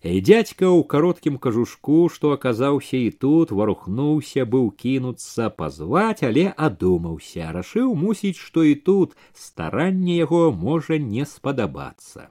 дзядзька 0.04 0.68
ў 0.68 0.84
кароткім 0.92 1.36
кажушку 1.44 1.98
што 2.12 2.32
аказаўся 2.36 3.00
і 3.00 3.10
тут 3.24 3.52
варухнуўся 3.60 4.44
быў 4.54 4.68
кінуцца 4.84 5.48
пазваць 5.62 6.26
але 6.28 6.46
адумаўся 6.68 7.50
рашыў 7.56 7.96
мусіць 8.04 8.36
што 8.36 8.68
і 8.68 8.74
тут 8.88 9.16
старанне 9.46 10.20
яго 10.20 10.46
можа 10.52 11.00
не 11.10 11.24
спадабацца 11.34 12.28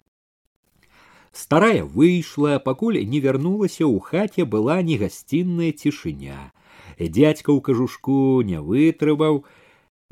Старая 1.33 1.83
выйшла, 1.83 2.59
пакуль 2.61 2.99
не 3.09 3.19
вярнулася 3.19 3.89
ў 3.89 3.97
хаце 4.07 4.45
была 4.45 4.75
негасцінная 4.85 5.71
цішыня. 5.73 6.53
Дядька 6.99 7.49
ў 7.49 7.59
кажушку 7.67 8.45
не 8.45 8.61
вытрываў, 8.61 9.41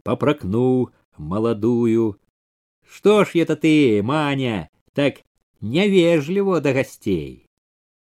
папракнуў 0.01 0.89
маладую. 1.17 2.17
Што 2.89 3.21
ж 3.23 3.45
это 3.45 3.55
ты, 3.55 4.01
маня, 4.01 4.71
так 4.97 5.21
невежливо 5.65 6.59
да 6.61 6.73
гостей? 6.73 7.45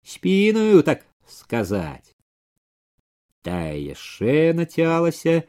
Спиную, 0.04 0.82
так 0.82 1.06
сказать. 1.26 2.14
Тая 3.42 3.76
яшчэ 3.76 4.52
нацялася, 4.54 5.44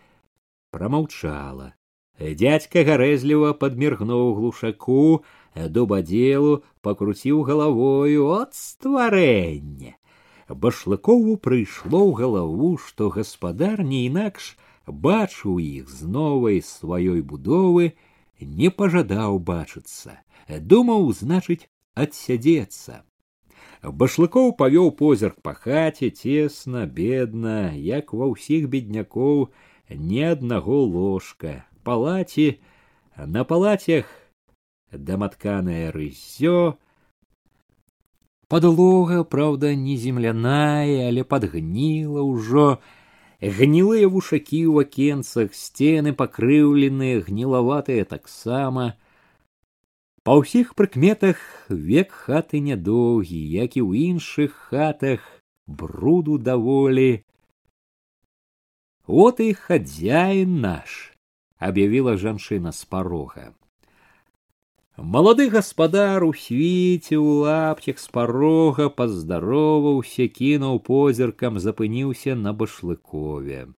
промаўчала. 0.71 1.73
Дядька 2.19 2.83
гарэзліва 2.87 3.53
падміргнуў 3.59 4.35
глушаку, 4.35 5.23
дубадзелу 5.55 6.63
пакруціў 6.81 7.43
галавою 7.43 8.27
от 8.39 8.55
стварэння. 8.55 9.95
Башлыкову 10.47 11.35
прыйшло 11.37 12.03
ў 12.07 12.11
галаву, 12.15 12.77
што 12.77 13.09
гаспадар 13.09 13.83
не 13.83 14.05
інакш 14.07 14.55
бачыў 14.87 15.59
іх 15.59 15.89
з 15.89 16.07
новай 16.07 16.61
сваёй 16.61 17.21
будовы, 17.21 17.93
не 18.39 18.69
пажадаў 18.69 19.39
бачыцца, 19.39 20.21
думаў, 20.47 21.11
значыць, 21.11 21.67
адсядзецца. 21.95 23.03
Башлыкоў 23.85 24.53
павёў 24.59 24.91
позірк 24.99 25.41
па 25.45 25.53
хаце 25.53 26.09
цесна, 26.09 26.85
бедна, 26.85 27.73
як 27.73 28.13
ва 28.13 28.29
ўсіх 28.33 28.69
беднякоў 28.69 29.49
ні 29.89 30.23
аднаго 30.33 30.81
ложка, 30.83 31.65
палаці, 31.83 32.57
на 33.17 33.43
палацях 33.43 34.05
даматканае 34.91 35.91
рыззё 35.91 36.75
подлога 38.47 39.23
праўда 39.23 39.73
не 39.75 39.95
земляная 39.97 41.07
але 41.07 41.23
подгніла 41.23 42.25
ўжо 42.27 42.67
гнілыя 43.41 44.09
вушакі 44.11 44.61
ў 44.67 44.87
акенцах 44.87 45.55
сцены 45.55 46.13
пакрыўленыя 46.13 47.23
гнілаватыя 47.25 48.05
таксама 48.05 48.93
Па 50.28 50.36
ўсіх 50.40 50.74
прыкметах 50.78 51.44
век 51.68 52.16
хаты 52.24 52.60
нядоўгі 52.66 53.40
як 53.60 53.78
і 53.80 53.84
ў 53.84 54.16
іншых 54.16 54.58
хатах 54.72 55.24
бруду 55.66 56.36
даволі 56.50 57.24
вот 59.06 59.40
і 59.46 59.54
хадзяін 59.62 60.60
наш 60.66 60.98
аб'явіла 61.70 62.18
жанчына 62.26 62.76
з 62.76 62.84
парога 62.84 63.48
Малады 65.00 65.48
гаспадар 65.48 66.24
у 66.26 66.32
свіце 66.36 67.16
ў 67.16 67.40
лапцях 67.40 67.96
з 67.96 68.08
парога 68.12 68.90
паздароваўся, 68.92 70.26
кінуў 70.28 70.76
позіркам, 70.84 71.56
запыніўся 71.56 72.34
на 72.36 72.52
башлыкове. 72.52 73.72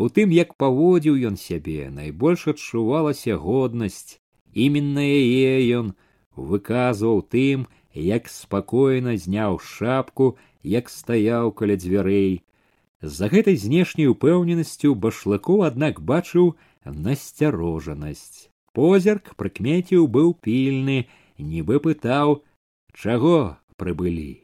У 0.00 0.08
тым, 0.08 0.32
як 0.32 0.56
паводзіў 0.56 1.20
ён 1.28 1.36
сябе, 1.36 1.90
найбольш 1.92 2.48
адчувалася 2.54 3.36
годнасць. 3.36 4.16
Іменна 4.56 5.04
яе 5.04 5.60
ён 5.78 5.92
выказваў 6.32 7.20
тым, 7.28 7.68
як 7.92 8.28
спакойна 8.32 9.16
зняў 9.20 9.60
шапку, 9.60 10.36
як 10.64 10.88
стаяў 10.88 11.52
каля 11.52 11.76
дзвярэй. 11.76 12.40
За 13.02 13.28
гэтай 13.28 13.60
знешняй 13.60 14.08
упэўненасцю 14.08 14.94
башлыкоў, 14.96 15.68
аднак 15.68 16.00
бачыў 16.00 16.56
насцярожанасць. 16.88 18.48
Позірк 18.72 19.36
прыкмеціў 19.36 20.08
быў 20.08 20.32
пільны 20.40 21.04
нібы 21.36 21.80
пытаў 21.84 22.40
чаго 22.96 23.60
прыбылі. 23.76 24.40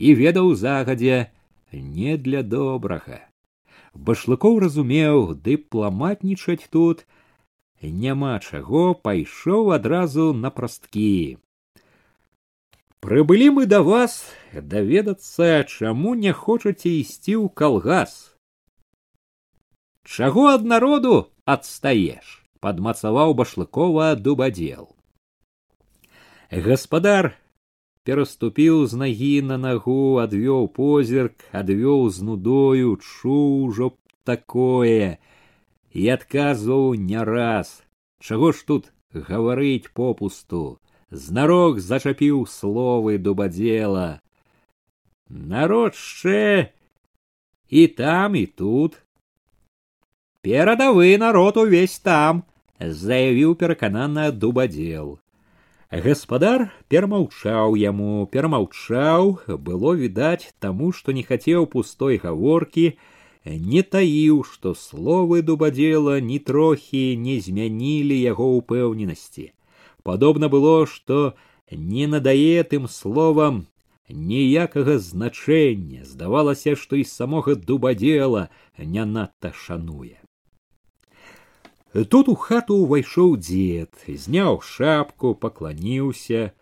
І 0.00 0.14
ведаў 0.16 0.54
загадзя 0.56 1.28
не 1.72 2.16
для 2.16 2.42
добрага. 2.42 3.20
Башлыкоў 3.94 4.58
разумеў 4.64 5.36
дыпламатнічаць 5.44 6.68
тут 6.70 7.04
няма 7.83 8.39
чаго 8.39 8.93
пайшоў 9.07 9.71
адразу 9.75 10.31
на 10.33 10.51
прасткі 10.51 11.37
прыбылі 13.05 13.49
мы 13.57 13.65
да 13.73 13.79
вас 13.89 14.17
даведацца 14.73 15.63
чаму 15.63 16.15
не 16.23 16.33
хочаце 16.43 16.91
ісці 16.99 17.35
ў 17.39 17.47
калгас 17.61 18.15
чаго 20.03 20.47
ад 20.51 20.65
народу 20.75 21.15
адстаеш 21.55 22.35
падмацаваў 22.67 23.35
башлыкова 23.41 24.09
дубадзел 24.27 24.89
гаспадар 26.67 27.31
пераступіў 28.09 28.85
з 28.91 28.99
нагі 29.05 29.33
на 29.47 29.57
нагу 29.63 30.01
адвёў 30.25 30.67
позірк 30.75 31.47
адвёў 31.63 32.09
з 32.15 32.27
нудою 32.29 32.95
чуў 32.99 33.47
ужо 33.69 33.91
такое 34.29 35.19
і 35.93 36.09
адказваў 36.15 36.93
не 37.11 37.23
раз 37.31 37.73
чаго 38.21 38.51
ж 38.51 38.65
тут 38.71 38.91
гаварыць 39.13 39.91
попусту 40.01 40.63
знарок 41.11 41.79
зачапіў 41.89 42.45
словы 42.55 43.17
дубадзела 43.17 44.07
народ 45.29 45.95
шчэ 45.95 46.73
і 47.69 47.87
там 48.01 48.35
і 48.35 48.45
тут 48.45 49.01
перадавы 50.41 51.17
народ 51.17 51.57
увесь 51.57 51.99
там 51.99 52.45
заявіў 52.79 53.55
пераканана 53.55 54.31
дубадзел. 54.31 55.19
Гаспадар 55.91 56.69
перамаўчаў 56.87 57.75
яму, 57.75 58.25
перамаўчаў, 58.31 59.39
было 59.57 59.93
відаць 59.97 60.53
таму, 60.59 60.91
што 60.93 61.11
не 61.11 61.23
хацеў 61.23 61.65
пустой 61.65 62.21
гаворкі, 62.21 62.93
не 63.45 63.83
таіў, 63.83 64.43
што 64.43 64.73
словы 64.75 65.41
дубадзела 65.41 66.19
ні 66.19 66.39
трохі 66.39 67.17
не 67.17 67.39
змянілі 67.39 68.19
яго 68.19 68.49
ўпэўненасці. 68.59 69.51
Падобна 70.03 70.49
было, 70.49 70.85
што 70.85 71.33
не 71.71 72.07
надае 72.07 72.63
тым 72.63 72.87
словам 72.87 73.65
ніякага 74.09 74.97
значэння, 74.97 76.05
здавалася, 76.05 76.75
што 76.75 76.95
і 76.95 77.03
самога 77.03 77.55
дубадзела 77.55 78.49
не 78.77 79.05
надта 79.05 79.53
шануе. 79.53 80.17
Тут 81.93 82.29
у 82.29 82.35
хату 82.37 82.77
ўвайшоў 82.85 83.37
дзед, 83.41 83.93
зняў 84.05 84.61
шапку, 84.61 85.33
пакланіўся, 85.33 86.53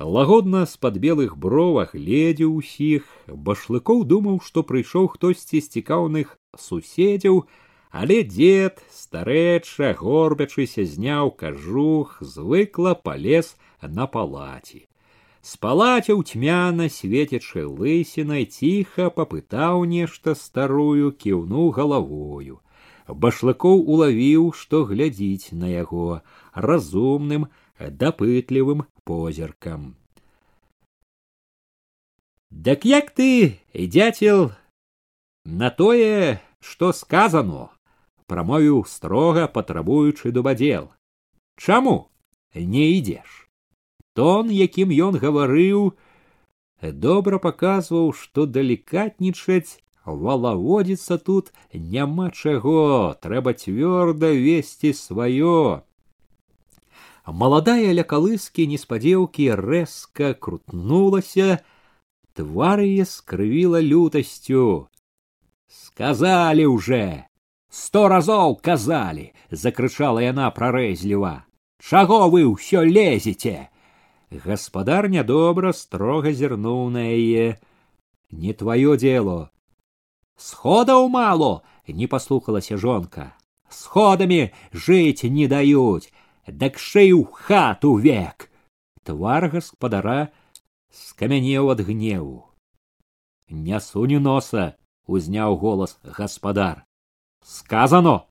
лагодна 0.00 0.64
з-пад 0.66 0.98
белых 1.02 1.36
бровах 1.36 1.94
гледзеў 1.94 2.56
усіх, 2.60 3.06
башлыкоў 3.28 4.04
думаў, 4.12 4.40
што 4.46 4.64
прыйшоў 4.70 5.08
хтосьці 5.14 5.60
з 5.60 5.68
цікаўных 5.78 6.34
суседзяў, 6.56 7.44
але 7.90 8.22
дзед, 8.24 8.82
старэча, 8.92 9.94
горбячыся, 10.00 10.84
зняў 10.84 11.32
кажух, 11.32 12.18
звыкла 12.20 12.94
палез 12.94 13.56
на 13.80 14.06
палаці. 14.06 14.84
Спалаціў 15.40 16.22
цьмяна 16.26 16.90
светячы 16.90 17.64
лысінай 17.64 18.44
ціха 18.50 19.10
папытаў 19.10 19.86
нешта 19.86 20.34
старую, 20.34 21.12
кіўнуў 21.14 21.70
галавою 21.70 22.60
башлыкоў 23.08 23.82
улавіў, 23.86 24.52
што 24.52 24.84
глядзіць 24.84 25.52
на 25.52 25.70
яго 25.70 26.22
разумным, 26.54 27.46
дапытлівым 27.89 28.85
позіркам. 29.03 29.95
Дак 32.51 32.85
як 32.85 33.11
ты, 33.11 33.59
дятел, 33.73 34.51
на 35.45 35.69
тое, 35.69 36.41
што 36.59 36.91
сказано, 36.93 37.71
прамовіў 38.27 38.85
строга 38.85 39.47
патрабуючы 39.47 40.31
дубадзел. 40.31 40.91
Чаму 41.57 42.11
не 42.53 42.91
ідзеш? 42.99 43.47
Тон, 44.13 44.51
якім 44.51 44.91
ён 44.91 45.17
гаварыў, 45.17 45.93
добра 46.81 47.39
паказваў, 47.39 48.11
што 48.13 48.45
далікатнічаць 48.45 49.79
валаводзіцца 50.05 51.17
тут 51.17 51.53
няма 51.73 52.31
чаго, 52.31 53.15
трэба 53.21 53.53
цвёрда 53.53 54.33
весці 54.33 54.91
сваё. 54.93 55.83
Маладая 57.26 57.90
ля 57.92 58.04
калыскі 58.06 58.66
неспадзеўкі 58.70 59.50
рэзка 59.58 60.34
крутнулася, 60.34 61.58
твар 62.38 62.82
яе 62.86 63.04
скрывіла 63.04 63.82
лютасцю. 63.82 64.88
Сказалі 65.66 66.66
уже, 66.70 67.26
сто 67.68 68.06
разоў 68.08 68.60
казалі, 68.62 69.32
закрычала 69.50 70.22
яна 70.22 70.50
прарэзліва. 70.54 71.46
Чаго 71.82 72.30
вы 72.30 72.46
ўсё 72.46 72.86
лезеце? 72.86 73.68
Гаспадар 74.30 75.08
нядобра 75.10 75.72
строга 75.72 76.32
зірнуў 76.32 76.90
на 76.90 77.10
яе. 77.10 77.58
Не 78.30 78.52
твоё 78.52 78.96
дело. 78.96 79.50
Сходаў 80.36 81.08
мало, 81.08 81.62
не 81.88 82.06
паслухалася 82.06 82.76
жонка. 82.76 83.34
Сходамі 83.68 84.52
жыць 84.72 85.24
не 85.24 85.46
даюць, 85.48 86.12
дак 86.47 86.77
шею 86.77 87.23
хату 87.23 87.95
век. 87.95 88.49
Твар 89.03 89.49
гаспадара 89.49 90.31
скамянеў 90.91 91.71
ад 91.71 91.81
гневу. 91.81 92.51
Не 93.49 93.79
суні 93.79 94.19
носа, 94.19 94.77
узняў 95.07 95.57
голас 95.57 95.99
гаспадар. 96.03 96.85
Сказано. 97.43 98.27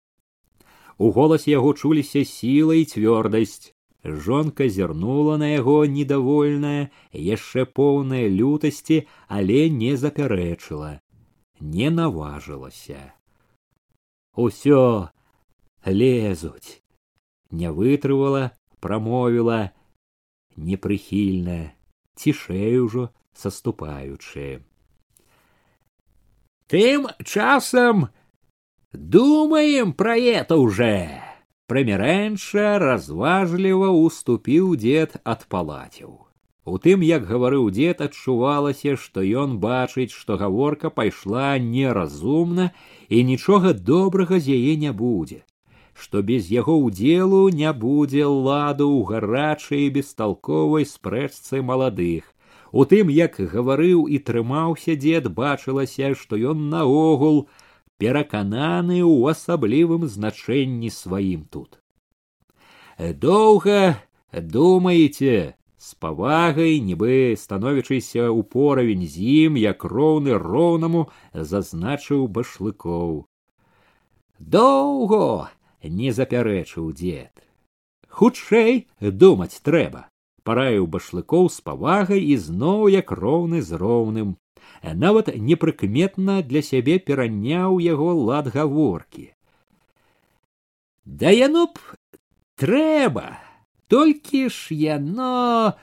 У 0.98 1.10
голасе 1.10 1.50
яго 1.50 1.74
чуліся 1.74 2.24
сіла 2.24 2.74
і 2.74 2.84
цвёрдасць. 2.84 3.74
Жонка 4.04 4.68
зірнула 4.68 5.36
на 5.36 5.48
яго 5.52 5.84
недовольная, 5.84 6.90
яшчэ 7.12 7.66
поўная 7.68 8.28
лютасці, 8.32 9.04
але 9.28 9.68
не 9.68 9.96
запярэчыла, 9.96 11.00
не 11.60 11.90
наважылася. 11.90 13.12
Усё 14.32 15.10
лезуць, 15.84 16.79
не 17.51 17.71
вытрывала, 17.71 18.51
прамовіла 18.79 19.71
непрыхільна, 20.55 21.73
цішэй 22.15 22.79
ужо 22.79 23.09
саступаючы. 23.33 24.61
Тым 26.67 27.07
часам 27.23 28.09
думаем 28.91 29.93
про 29.93 30.17
это 30.17 30.57
уже. 30.57 31.21
Прымірэнша 31.65 32.77
разважліва 32.77 33.89
уступіў 33.89 34.75
дзед 34.77 35.17
ад 35.25 35.49
палаціў. 35.49 36.29
У 36.65 36.77
тым, 36.81 37.01
як 37.05 37.25
гаварыў 37.25 37.69
дзед, 37.73 38.01
адчувалася, 38.01 38.93
што 38.97 39.21
ён 39.21 39.57
бачыць, 39.61 40.13
што 40.13 40.37
гаворка 40.37 40.89
пайшла 40.89 41.57
неразумна 41.57 42.69
і 43.09 43.23
нічога 43.25 43.73
добрага 43.73 44.39
з 44.39 44.57
яе 44.57 44.77
не 44.77 44.93
будзе 44.93 45.41
Што 46.00 46.22
без 46.28 46.48
яго 46.50 46.74
ўдзелу 46.80 47.40
не 47.60 47.70
будзе 47.84 48.24
ладу 48.24 48.86
ў 48.88 49.00
гарачай 49.10 49.88
бесталковай 49.96 50.88
спрэчцы 50.88 51.60
маладых. 51.70 52.24
У 52.72 52.86
тым, 52.92 53.10
як 53.12 53.36
гаварыў 53.52 54.06
і 54.08 54.18
трымаўся 54.30 54.96
дзед, 54.96 55.28
бачылася, 55.40 56.14
што 56.14 56.40
ён 56.52 56.70
наогул 56.72 57.44
перакананы 58.00 59.02
ў 59.04 59.36
асаблівым 59.36 60.08
значэнні 60.08 60.90
сваім 60.96 61.44
тут. 61.52 61.80
Доўга 62.98 64.00
думаеце, 64.32 65.54
з 65.80 65.94
павагай, 66.00 66.80
нібы 66.84 67.36
становячыся 67.36 68.28
ў 68.28 68.40
поравень 68.44 69.04
з 69.04 69.24
ім, 69.44 69.56
як 69.60 69.84
роўны 69.84 70.36
роўнаму 70.40 71.08
зазначыў 71.32 72.28
башлыкоў. 72.28 73.24
Доўго 74.38 75.48
не 75.82 76.12
запярэчыў 76.12 76.92
дзед. 76.92 77.32
Хутчэй 78.08 78.86
думаць 79.00 79.62
трэба, 79.64 80.08
параіў 80.42 80.86
башлыкоў 80.86 81.48
з 81.48 81.60
павагай 81.64 82.22
і 82.34 82.36
зноў 82.36 82.88
як 82.92 83.12
роўны 83.12 83.62
з 83.62 83.78
роўным. 83.80 84.36
Нават 84.82 85.28
непрыкметна 85.36 86.42
для 86.42 86.62
сябе 86.62 86.98
пераняў 86.98 87.78
яго 87.80 88.12
лад 88.16 88.48
гаворкі. 88.54 89.30
Да 91.04 91.30
яно 91.30 91.66
б 91.66 91.78
трэба, 92.56 93.40
толькі 93.88 94.48
ж 94.48 94.74
яно 94.74 95.74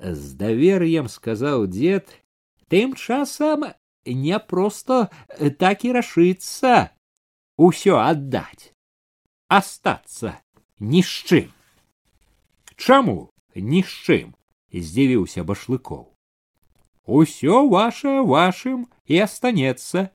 з 0.00 0.34
давер'ем 0.34 1.08
сказаў 1.08 1.66
дзед, 1.66 2.08
тым 2.68 2.94
часам 2.94 3.70
не 4.06 4.38
проста 4.38 5.10
так 5.58 5.84
і 5.84 5.92
рашыцца 5.98 6.90
усё 7.58 7.98
аддаць 8.00 8.72
астацца 9.49 10.39
ні 10.79 11.01
з 11.03 11.13
чым. 11.27 11.47
Чаму 12.75 13.31
ні 13.55 13.81
з 13.83 13.91
чым 14.05 14.27
здзівіўся 14.73 15.43
башлыкоў. 15.47 16.11
Усё 17.05 17.67
ваше 17.69 18.21
вашым 18.25 18.87
і 19.05 19.21
астанецца, 19.25 20.09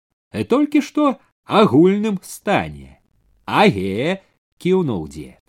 толькі 0.50 0.82
што 0.82 1.16
агульным 1.44 2.18
стане. 2.22 2.98
Аге 3.46 4.20
кіўнуў 4.58 5.06
дзед. 5.08 5.40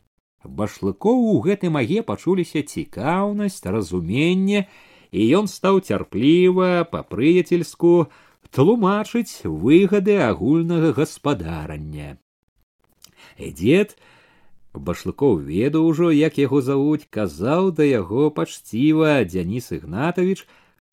Башлыкоў 0.45 1.17
у 1.33 1.41
гэтым 1.45 1.77
аге 1.77 2.01
пачуліся 2.01 2.61
цікаўнасць, 2.61 3.65
разуменне, 3.65 4.65
і 5.11 5.21
ён 5.37 5.51
стаў 5.51 5.81
цярпліва 5.81 6.87
па-прыяцельску 6.89 8.07
тлумачыць 8.49 9.45
выгады 9.45 10.17
агульнага 10.23 10.93
гаспадарання 10.97 12.17
Дзед 13.40 13.96
башлыкоў 14.74 15.40
ведаў 15.48 15.88
ужо 15.90 16.10
як 16.12 16.38
яго 16.38 16.60
завуць 16.60 17.08
казаў 17.10 17.72
да 17.78 17.84
яго 17.88 18.30
пачціва 18.38 19.24
дзяніс 19.24 19.72
ігнатавіч 19.78 20.44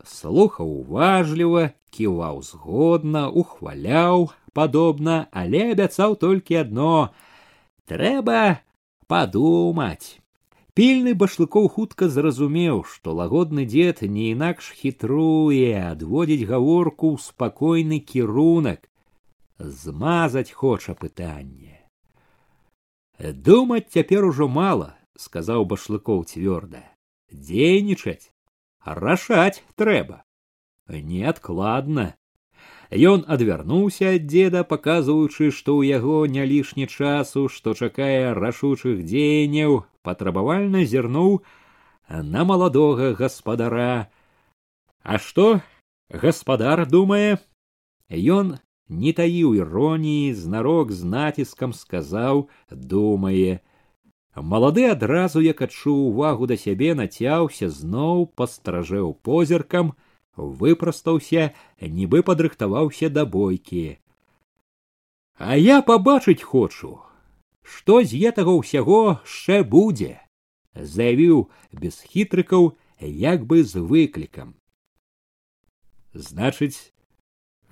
слухаў 0.04 0.72
уважліва 0.84 1.72
ківаў 1.96 2.42
згодна 2.50 3.28
ухваляў 3.30 4.30
падобна 4.54 5.28
але 5.32 5.72
абяцаў 5.76 6.16
толькі 6.24 6.62
адно 6.64 6.94
трэба 7.90 8.64
падумаць. 9.08 10.20
Пільны 10.74 11.14
башлыкоў 11.14 11.68
хутка 11.74 12.10
зразумеў 12.10 12.82
што 12.94 13.14
лагодны 13.20 13.66
дзед 13.70 14.02
не 14.16 14.32
інакш 14.34 14.72
хітруе 14.80 15.70
адводзіць 15.82 16.48
гаворку 16.50 17.14
ў 17.14 17.22
спакойны 17.26 18.00
кірунак 18.12 18.90
змазаць 19.84 20.50
хоча 20.62 20.98
пытанне 21.04 21.73
думаць 23.49 23.91
цяпер 23.97 24.29
ужо 24.31 24.49
мала 24.61 24.95
сказаў 25.27 25.67
башлыкоў 25.73 26.25
цвёрда 26.33 26.85
дзейнічаць 27.33 28.31
рашаць 28.85 29.63
трэба 29.83 30.23
неадкладна 30.89 32.15
Ён 32.89 33.25
адвярнуўся 33.29 34.17
ад 34.17 34.25
дзеда, 34.33 34.65
паказваючы, 34.65 35.51
што 35.53 35.77
ў 35.77 35.93
яго 35.93 36.25
не 36.25 36.45
лішні 36.49 36.87
часу, 36.89 37.49
што 37.53 37.75
чакае 37.77 38.33
рашучых 38.33 39.05
дзеянняў, 39.05 39.85
патрабавальна 40.01 40.85
зірнуў 40.89 41.45
на 42.09 42.45
маладога 42.49 43.13
гаспадара. 43.13 44.09
А 45.05 45.19
што 45.21 45.61
гаспадар 46.09 46.87
думае? 46.89 47.37
Ён 48.09 48.57
не 48.90 49.14
таіў 49.14 49.56
іроніі 49.56 50.34
знарок 50.34 50.92
з 50.92 51.04
націскам 51.04 51.74
сказаў 51.74 52.48
думае 52.72 53.60
малады 54.36 54.90
адразу 54.92 55.42
як 55.42 55.62
адчуў 55.62 56.10
увагу 56.10 56.50
да 56.52 56.58
сябе 56.58 56.94
нацяўся 57.00 57.70
зноў 57.70 58.28
пастражэў 58.36 59.14
позіркам 59.30 59.94
выпрастаўся 60.36 61.54
нібы 61.80 62.24
падрыхтаваўся 62.24 63.10
да 63.10 63.26
бойкі. 63.26 64.00
А 65.38 65.56
я 65.58 65.82
пабачыць 65.82 66.42
хочу 66.42 67.00
што 67.64 68.04
з 68.04 68.20
гэтага 68.20 68.54
ўсяго 68.60 69.00
яшчэ 69.24 69.64
будзе 69.64 70.20
заявіў 70.76 71.50
без 71.72 72.00
хітрыкаў 72.02 72.76
як 73.00 73.46
бы 73.48 73.64
з 73.64 73.80
выклікам. 73.80 74.56
Значыць 76.14 76.93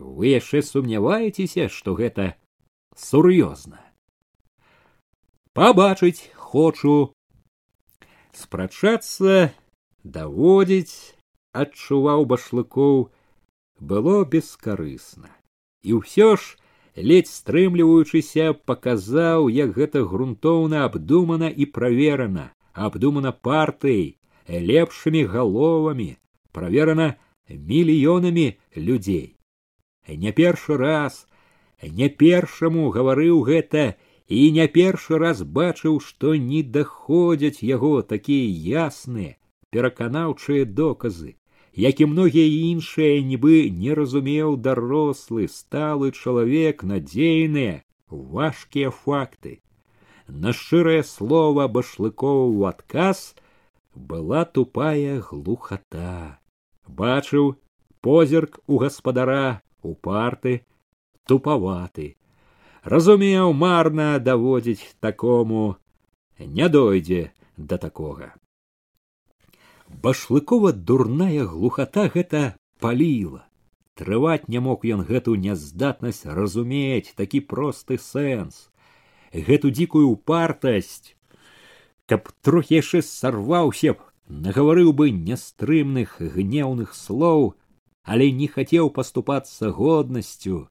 вы 0.00 0.32
яшчэ 0.32 0.62
сумняваецеся 0.62 1.68
што 1.76 1.94
гэта 2.00 2.26
сур'ёзна 3.04 3.80
пабачыць 5.58 6.28
хочу 6.48 6.94
спрачацца 8.40 9.38
даводзіць 10.18 11.16
адчуваў 11.64 12.28
башлыкоў 12.32 13.00
было 13.92 14.16
бескарысна 14.36 15.32
і 15.82 16.00
ўсё 16.00 16.28
ж 16.36 16.56
ледзь 16.96 17.32
стрымліваючыся 17.38 18.52
паказаў 18.68 19.48
як 19.52 19.72
гэта 19.78 20.04
грунтоўна 20.12 20.84
абдумана 20.88 21.48
і 21.48 21.68
праверана 21.78 22.50
абдумана 22.88 23.32
партыяй 23.48 24.16
лепшымі 24.72 25.24
галовамі 25.36 26.10
праверана 26.52 27.08
мільёнамі 27.48 28.46
людзей 28.76 29.36
Не 30.07 30.31
першы 30.31 30.77
раз 30.77 31.27
не 31.99 32.09
першаму 32.23 32.89
гаварыў 32.95 33.41
гэта 33.49 33.95
і 34.27 34.51
не 34.57 34.67
першы 34.67 35.17
раз 35.17 35.43
бачыў 35.43 35.99
што 36.07 36.35
не 36.35 36.63
даходзяць 36.63 37.63
яго 37.73 38.01
такія 38.01 38.81
ясныя 38.85 39.37
пераканаўчыя 39.69 40.65
доказы 40.65 41.35
як 41.75 42.01
і 42.01 42.09
многія 42.15 42.47
іншыя 42.71 43.21
нібы 43.21 43.69
не 43.69 43.93
разумеў 43.93 44.57
дарослы 44.57 45.47
сталы 45.47 46.11
чалавек 46.11 46.83
надзейныя 46.83 47.81
важкія 48.11 48.91
факты. 48.91 49.61
На 50.27 50.53
шчырае 50.53 51.03
слова 51.03 51.67
башлыкова 51.67 52.45
ў 52.51 52.69
адказ 52.69 53.35
была 53.95 54.43
тупая 54.45 55.19
глухата. 55.19 56.39
Бачыў 56.87 57.55
позірк 58.01 58.59
у 58.67 58.77
гаспадара 58.83 59.61
упарты 59.83 60.61
тупаваты 61.27 62.15
разумеў 62.83 63.53
марна 63.53 64.17
даводзіць 64.19 64.95
такому 64.99 65.75
не 66.39 66.67
дойдзе 66.69 67.31
да 67.57 67.77
такога. 67.77 68.33
Башлыкова 69.87 70.71
дурная 70.71 71.45
глухата 71.45 72.09
гэта 72.09 72.57
паліла. 72.79 73.45
Трываць 73.93 74.47
не 74.47 74.59
мог 74.59 74.85
ён 74.85 75.03
гэту 75.05 75.35
няздатнасць 75.35 76.25
разумець 76.25 77.13
такі 77.15 77.41
просты 77.41 77.97
сэнс. 78.01 78.71
Гэту 79.33 79.69
дзікую 79.69 80.07
упартасць 80.09 81.13
каб 82.11 82.27
трохі 82.43 82.75
яшчэ 82.75 82.99
сарваўся 83.07 83.93
б 83.95 84.03
нагаварыў 84.47 84.91
бы 84.91 85.11
нястрымных 85.11 86.17
гнеўных 86.19 86.95
слоў 86.97 87.53
але 88.03 88.31
не 88.31 88.47
хацеў 88.47 88.91
паступацца 88.97 89.71
годнасцю 89.77 90.67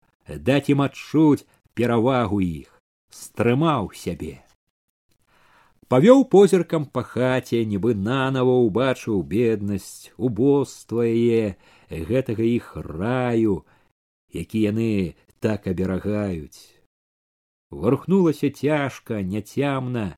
даць 0.51 0.71
ім 0.75 0.85
адчуць 0.87 1.47
перавагу 1.75 2.41
іх 2.45 2.79
стрымаў 3.11 3.91
сябе. 3.95 4.39
Павёў 5.91 6.23
позіркам 6.31 6.87
па 6.87 7.03
хаце 7.03 7.65
нібы 7.67 7.95
нанова 7.99 8.55
ўбачыў 8.67 9.23
беднасць 9.27 10.15
убоства 10.17 11.03
яе 11.03 11.59
гэтага 11.91 12.47
іх 12.47 12.73
раю 12.79 13.63
які 14.33 14.63
яны 14.63 15.15
так 15.41 15.67
аберагаюць. 15.67 16.79
Варухнулася 17.71 18.51
цяжка 18.51 19.23
няцямна. 19.23 20.17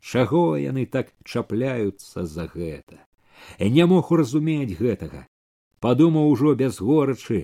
Чаго 0.00 0.56
яны 0.56 0.86
так 0.86 1.12
чапляюцца 1.24 2.26
за 2.26 2.48
гэта? 2.52 3.06
Не 3.60 3.86
мог 3.86 4.12
уразумець 4.12 4.76
гэтага 4.76 5.26
падумаў 5.85 6.33
ужо 6.33 6.55
без 6.55 6.79
горачы 6.79 7.39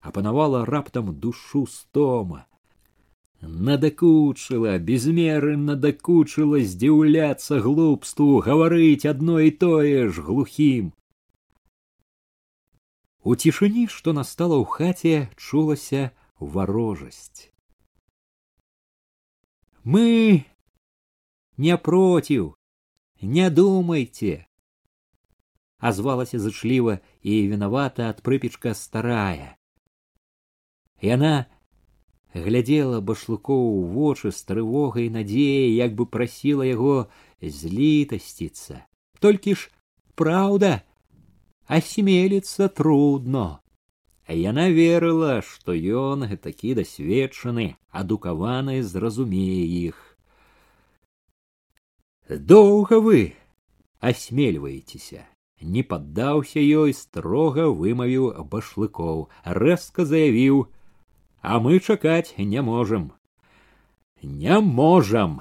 апанавала 0.00 0.64
раптам 0.64 1.14
душу 1.20 1.66
стома 1.66 2.46
надакучыла 3.68 4.78
без 4.78 5.06
меры 5.06 5.56
надакучыла 5.56 6.60
здзіўляцца 6.72 7.60
глупству 7.66 8.28
гаварыць 8.48 9.08
адно 9.12 9.38
і 9.46 9.50
тое 9.64 10.08
ж 10.08 10.24
глухім 10.28 10.92
у 13.24 13.34
цішыні 13.34 13.86
што 13.96 14.16
настала 14.20 14.56
ў 14.60 14.66
хаце 14.76 15.16
чулася 15.36 16.02
варожасць 16.56 17.50
мы 19.84 20.08
не 21.68 21.76
проціў 21.88 22.50
не 23.36 23.48
думайце 23.60 24.34
азвалася 25.78 26.38
зачліва 26.38 26.98
і 27.22 27.34
вінавата 27.48 28.08
ад 28.12 28.22
прыпечка 28.26 28.72
старая 28.78 29.56
яна 31.04 31.34
глядела 32.34 33.00
башлыкоў 33.00 33.66
у 33.80 33.82
вочы 33.96 34.32
з 34.32 34.40
трывогай 34.48 35.10
надзеяй 35.16 35.74
як 35.76 35.94
бы 35.98 36.06
прасіла 36.06 36.66
яго 36.68 36.96
злітасціцца 37.40 38.80
толькі 39.20 39.54
ж 39.60 39.70
праўда 40.22 40.72
асмеліцца 41.78 42.68
трудно 42.80 43.44
а 44.26 44.32
яна 44.40 44.66
верыла 44.72 45.36
што 45.44 45.76
ён 45.76 46.26
такі 46.48 46.74
дасведчаны 46.80 47.68
адукаваны 48.02 48.80
зразумее 48.82 49.62
іх 49.84 50.00
доўга 52.28 53.00
вы 53.04 53.22
асмельваецеся 54.00 55.27
не 55.60 55.82
паддаўся 55.82 56.60
ёй 56.60 56.92
строга 56.92 57.66
вымавіў 57.80 58.30
башлыкоў 58.52 59.26
рэзка 59.60 60.04
заявіў 60.04 60.66
а 61.40 61.60
мы 61.64 61.80
чакаць 61.80 62.34
не 62.38 62.62
можам 62.68 63.10
не 64.22 64.60
можам 64.60 65.40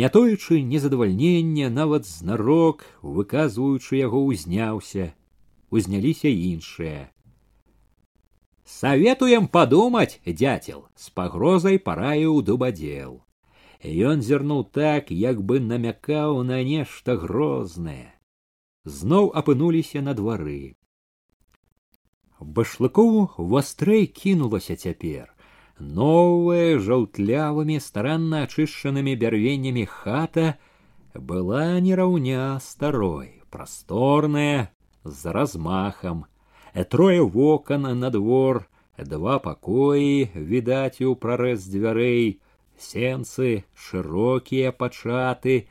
не 0.00 0.08
тоючы 0.08 0.62
незадавальнення 0.62 1.70
нават 1.70 2.06
знарок 2.06 2.84
выказваючы 3.02 4.00
яго 4.00 4.24
узняўся 4.32 5.12
узняліся 5.70 6.28
іншыя 6.28 7.08
советуем 8.64 9.48
подумать 9.48 10.20
дятел 10.26 10.84
с 10.96 11.10
пагрозай 11.10 11.78
параіў 11.78 12.42
дубадзел 12.42 13.18
ён 14.12 14.22
зірнуў 14.28 14.64
так 14.78 15.10
як 15.10 15.42
бы 15.42 15.60
намякаў 15.60 16.42
на 16.42 16.62
нешта 16.62 17.16
грознае 17.16 18.11
зноў 18.98 19.30
апынуліся 19.40 20.02
на 20.04 20.14
двары 20.18 20.60
башлыкову 22.40 23.48
вастрэй 23.54 24.06
кінулася 24.20 24.76
цяпер 24.76 25.28
новая 25.98 26.78
жаўтлявымі 26.86 27.78
старанна 27.84 28.42
ачышчанымі 28.46 29.14
бярвеннямі 29.22 29.84
хата 29.98 30.48
была 31.30 31.78
не 31.86 31.94
раўня 32.00 32.48
старой 32.64 33.30
прасторная 33.50 34.72
з 35.04 35.38
размахам 35.38 36.26
трое 36.90 37.22
вокон 37.38 37.88
на 38.00 38.10
двор 38.10 38.66
два 38.98 39.38
пакоі 39.38 40.30
відаць 40.34 41.00
у 41.02 41.14
прарэз 41.14 41.66
дзвярэй 41.70 42.38
сенцы 42.78 43.64
шырокія 43.74 44.72
пачаты 44.72 45.66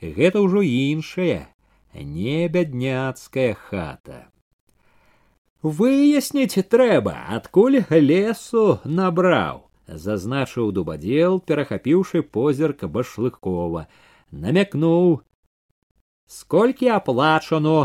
гэта 0.00 0.42
ўжо 0.44 0.62
іншая 0.62 1.48
не 1.94 2.48
бядняцкая 2.48 3.54
хата 3.68 4.24
выясніць 5.62 6.62
трэба 6.74 7.14
адкуль 7.36 7.80
лесу 7.90 8.64
набраў 8.84 9.62
зазначыў 9.86 10.72
дубадзел 10.76 11.40
перахапіўшы 11.40 12.22
позірк 12.36 12.84
башлыкова 12.96 13.86
намякнуў 14.30 15.22
сколькі 16.26 16.92
аплачано 16.98 17.78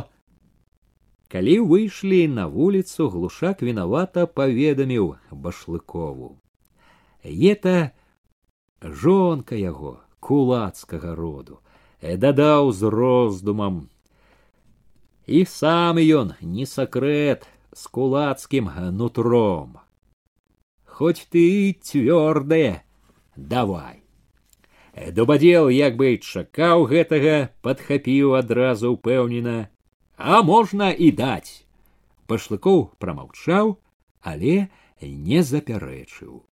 калі 1.32 1.56
выйшлі 1.72 2.28
на 2.28 2.48
вуліцу 2.52 3.08
глушак 3.10 3.62
вінавата 3.62 4.28
паведаміў 4.28 5.16
башлыкову 5.32 6.36
это 7.24 7.92
жонка 8.82 9.56
яго 9.56 10.00
кулацкага 10.20 11.16
роду 11.16 11.62
дадаў 12.02 12.72
з 12.72 12.90
роздумам 12.98 13.88
і 15.27 15.45
сам 15.45 15.99
ён 15.99 16.35
не 16.41 16.67
сакрэт 16.67 17.47
с 17.75 17.87
кулацким 17.87 18.71
нутром. 18.97 19.79
Хоть 20.87 21.27
ты 21.31 21.77
цвёрдая, 21.83 22.85
давай. 23.37 24.03
Дубадзел 25.13 25.69
як 25.69 25.97
бы 25.97 26.17
чакаў 26.17 26.87
гэтага, 26.89 27.53
падхапіў 27.61 28.33
адразу 28.39 28.97
ўпэўнена, 28.97 29.69
а 30.17 30.41
можна 30.41 30.89
і 30.89 31.11
даць. 31.13 31.69
Пашлыкоў 32.27 32.97
прамаўчаў, 32.97 33.77
але 34.23 34.73
не 35.03 35.43
запярэчыў. 35.43 36.46